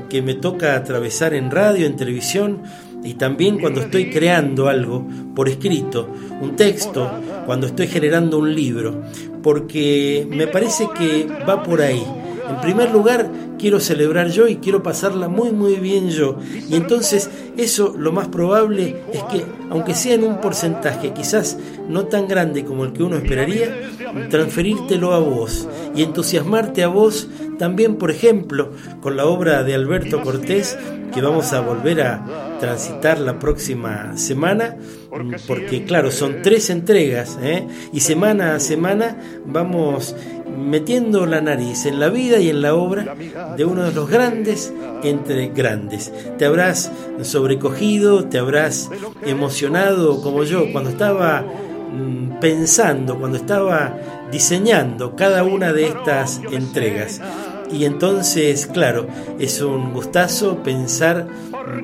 que 0.09 0.23
me 0.23 0.35
toca 0.35 0.77
atravesar 0.77 1.35
en 1.35 1.51
radio, 1.51 1.85
en 1.85 1.97
televisión, 1.97 2.63
y 3.03 3.15
también 3.15 3.59
cuando 3.59 3.81
estoy 3.81 4.11
creando 4.11 4.69
algo 4.69 5.05
por 5.35 5.49
escrito, 5.49 6.09
un 6.41 6.55
texto, 6.55 7.11
cuando 7.47 7.67
estoy 7.67 7.89
generando 7.89 8.39
un 8.39 8.55
libro, 8.55 9.03
porque 9.43 10.25
me 10.31 10.47
parece 10.47 10.87
que 10.97 11.27
va 11.49 11.65
por 11.65 11.81
ahí. 11.81 12.05
En 12.49 12.61
primer 12.61 12.91
lugar, 12.91 13.31
quiero 13.59 13.81
celebrar 13.81 14.29
yo 14.29 14.49
y 14.49 14.57
quiero 14.57 14.83
pasarla 14.83 15.29
muy 15.29 15.51
muy 15.53 15.77
bien 15.77 16.11
yo. 16.11 16.39
Y 16.69 16.77
entonces 16.77 17.31
eso 17.57 17.95
lo 17.97 18.13
más 18.13 18.29
probable 18.29 19.03
es 19.13 19.23
que, 19.25 19.45
aunque 19.71 19.95
sea 19.95 20.15
en 20.15 20.25
un 20.25 20.41
porcentaje 20.41 21.13
quizás 21.13 21.59
no 21.89 22.07
tan 22.07 22.29
grande 22.29 22.65
como 22.65 22.85
el 22.85 22.93
que 22.93 23.03
uno 23.03 23.17
esperaría, 23.17 23.75
transferírtelo 24.31 25.13
a 25.13 25.19
vos 25.19 25.69
y 25.95 26.03
entusiasmarte 26.03 26.83
a 26.83 26.89
vos 26.89 27.29
también, 27.59 27.97
por 27.97 28.11
ejemplo, 28.11 28.73
con 29.01 29.17
la 29.17 29.27
obra 29.27 29.63
de 29.63 29.75
Alberto 29.75 30.23
Cortés, 30.23 30.77
que 31.13 31.23
vamos 31.23 31.53
a 31.53 31.61
volver 31.61 32.03
a 32.03 32.57
transitar 32.61 33.19
la 33.19 33.39
próxima 33.39 34.17
semana, 34.17 34.77
porque 35.47 35.85
claro, 35.85 36.11
son 36.11 36.43
tres 36.43 36.69
entregas, 36.69 37.39
¿eh? 37.43 37.67
y 37.93 38.01
semana 38.01 38.55
a 38.55 38.61
semana 38.61 39.17
vamos 39.47 40.15
metiendo 40.57 41.27
la 41.27 41.41
nariz 41.41 41.87
en 41.87 42.01
la 42.01 42.09
vida 42.09 42.39
y 42.39 42.51
en 42.51 42.63
la 42.63 42.75
obra 42.75 43.15
de 43.57 43.65
uno 43.65 43.85
de 43.85 43.93
los 43.93 44.09
grandes 44.09 44.73
entre 45.03 45.49
grandes. 45.49 46.13
Te 46.39 46.47
habrás 46.47 46.91
sobrecogido, 47.23 48.25
te 48.25 48.39
habrás 48.39 48.91
emocionado 49.25 50.21
como 50.23 50.45
yo 50.45 50.73
cuando 50.73 50.91
estaba 50.91 51.43
mm, 51.43 52.41
pensando, 52.41 53.19
cuando 53.19 53.37
estaba 53.37 53.97
diseñando 54.31 55.15
cada 55.15 55.45
una 55.45 55.73
de 55.73 55.87
estas 55.87 56.41
entregas. 56.51 57.21
Y 57.71 57.85
entonces, 57.85 58.67
claro, 58.67 59.07
es 59.39 59.61
un 59.61 59.93
gustazo 59.93 60.63
pensar 60.63 61.27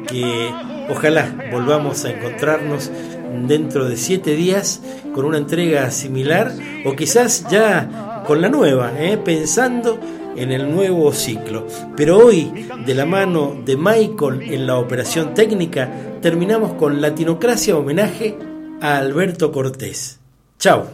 que 0.06 0.50
ojalá 0.88 1.34
volvamos 1.50 2.04
a 2.04 2.10
encontrarnos 2.10 2.90
dentro 3.46 3.88
de 3.88 3.96
siete 3.96 4.36
días 4.36 4.80
con 5.14 5.24
una 5.24 5.38
entrega 5.38 5.90
similar 5.90 6.52
o 6.84 6.94
quizás 6.94 7.46
ya 7.50 8.11
con 8.26 8.40
la 8.40 8.48
nueva, 8.48 8.92
¿eh? 8.98 9.18
pensando 9.18 9.98
en 10.36 10.52
el 10.52 10.70
nuevo 10.70 11.12
ciclo. 11.12 11.66
Pero 11.96 12.18
hoy, 12.18 12.68
de 12.84 12.94
la 12.94 13.06
mano 13.06 13.56
de 13.64 13.76
Michael 13.76 14.42
en 14.42 14.66
la 14.66 14.78
operación 14.78 15.34
técnica, 15.34 15.90
terminamos 16.20 16.74
con 16.74 17.00
Latinocracia 17.00 17.76
homenaje 17.76 18.36
a 18.80 18.98
Alberto 18.98 19.52
Cortés. 19.52 20.18
Chao. 20.58 20.86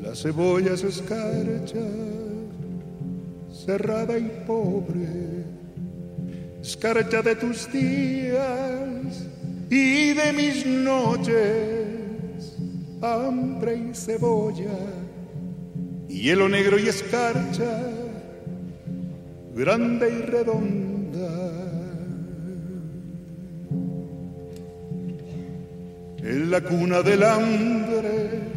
La 0.00 0.14
cebolla 0.14 0.76
se 0.76 0.88
escarcha 0.88 1.80
cerrada 3.64 4.18
y 4.18 4.28
pobre, 4.46 5.41
escarcha 6.62 7.20
de 7.22 7.36
tus 7.36 7.70
días 7.72 9.26
y 9.68 10.14
de 10.14 10.32
mis 10.32 10.64
noches, 10.64 12.56
hambre 13.02 13.76
y 13.90 13.94
cebolla, 13.94 14.78
hielo 16.08 16.48
negro 16.48 16.78
y 16.78 16.88
escarcha, 16.88 17.82
grande 19.54 20.08
y 20.08 20.22
redonda. 20.22 20.92
En 26.18 26.50
la 26.52 26.60
cuna 26.60 27.02
del 27.02 27.24
hambre 27.24 28.52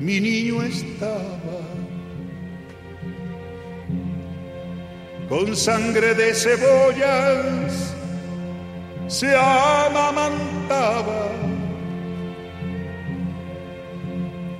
mi 0.00 0.20
niño 0.20 0.62
estaba 0.62 1.60
con 5.28 5.56
sangre 5.56 6.14
de 6.14 6.34
cebollas 6.34 7.94
se 9.06 9.34
amamantaba, 9.36 11.28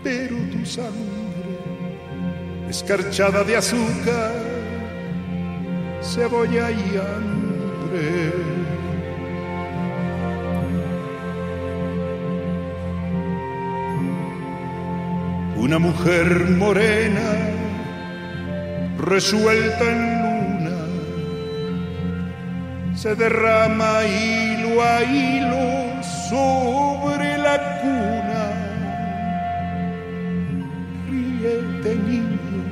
pero 0.03 0.37
tu 0.53 0.65
sangre, 0.65 1.59
escarchada 2.69 3.43
de 3.45 3.57
azúcar, 3.57 4.33
cebolla 6.03 6.71
y 6.71 6.97
hambre. 6.97 8.33
Una 15.57 15.79
mujer 15.79 16.51
morena, 16.51 17.39
resuelta 18.99 19.91
en 19.91 20.14
se 23.05 23.15
derrama 23.15 24.03
hilo 24.07 24.83
a 24.83 25.03
hilo 25.03 26.03
sobre 26.31 27.37
la 27.37 27.57
cuna. 27.83 28.45
Ríete 31.11 31.97
niño, 31.97 32.63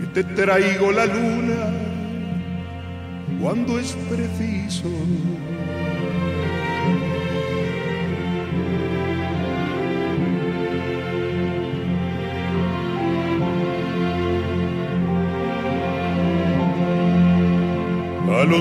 que 0.00 0.06
te 0.08 0.24
traigo 0.24 0.90
la 0.90 1.06
luna 1.06 1.62
cuando 3.40 3.78
es 3.78 3.92
preciso. 4.10 4.90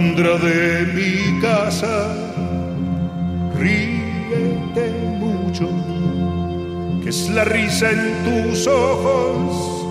De 0.02 0.88
mi 0.96 1.40
casa, 1.40 2.16
ríete 3.60 4.90
mucho, 5.20 5.70
que 7.04 7.10
es 7.10 7.30
la 7.30 7.44
risa 7.44 7.92
en 7.92 8.24
tus 8.24 8.66
ojos, 8.66 9.86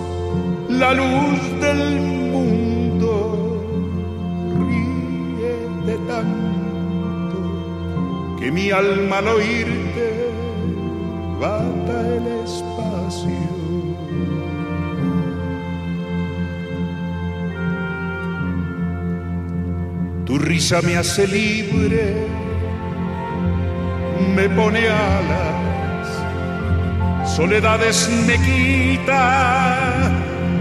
la 0.69 0.93
luz 0.93 1.39
del 1.61 2.01
mundo, 2.01 3.63
ríete 4.67 5.97
tanto, 6.05 7.37
que 8.41 8.51
mi 8.51 8.71
alma 8.71 9.19
al 9.19 9.27
oírte 9.29 9.72
risa 20.53 20.79
me 20.83 20.95
hace 20.95 21.25
libre, 21.25 22.27
me 24.35 24.47
pone 24.49 24.87
alas, 24.87 26.07
soledades 27.35 28.07
me 28.27 28.35
quita, 28.47 30.11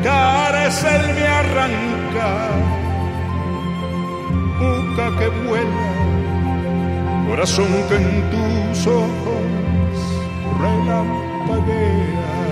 cárcel 0.02 1.02
me 1.14 1.26
arranca, 1.40 2.30
boca 4.60 5.06
que 5.18 5.28
vuela, 5.44 5.88
corazón 7.28 7.72
que 7.88 7.96
en 7.96 8.08
tus 8.32 8.86
ojos 8.86 9.44
relampaguea. 10.58 12.51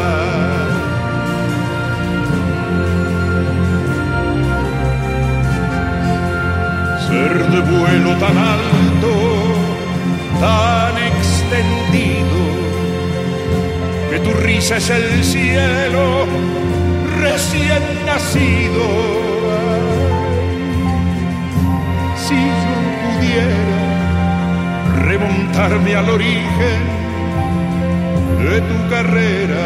Ser 7.21 7.51
de 7.51 7.59
vuelo 7.59 8.11
tan 8.17 8.37
alto, 8.37 9.13
tan 10.39 10.95
extendido, 11.11 12.39
que 14.09 14.19
tu 14.19 14.31
risa 14.45 14.77
es 14.77 14.89
el 14.89 15.23
cielo 15.23 16.25
recién 17.19 17.83
nacido. 18.05 18.85
si 22.25 22.35
yo 22.63 22.75
pudiera 23.03 23.71
remontarme 25.05 25.95
al 25.95 26.09
origen 26.09 26.81
de 28.43 28.61
tu 28.61 28.77
carrera, 28.89 29.65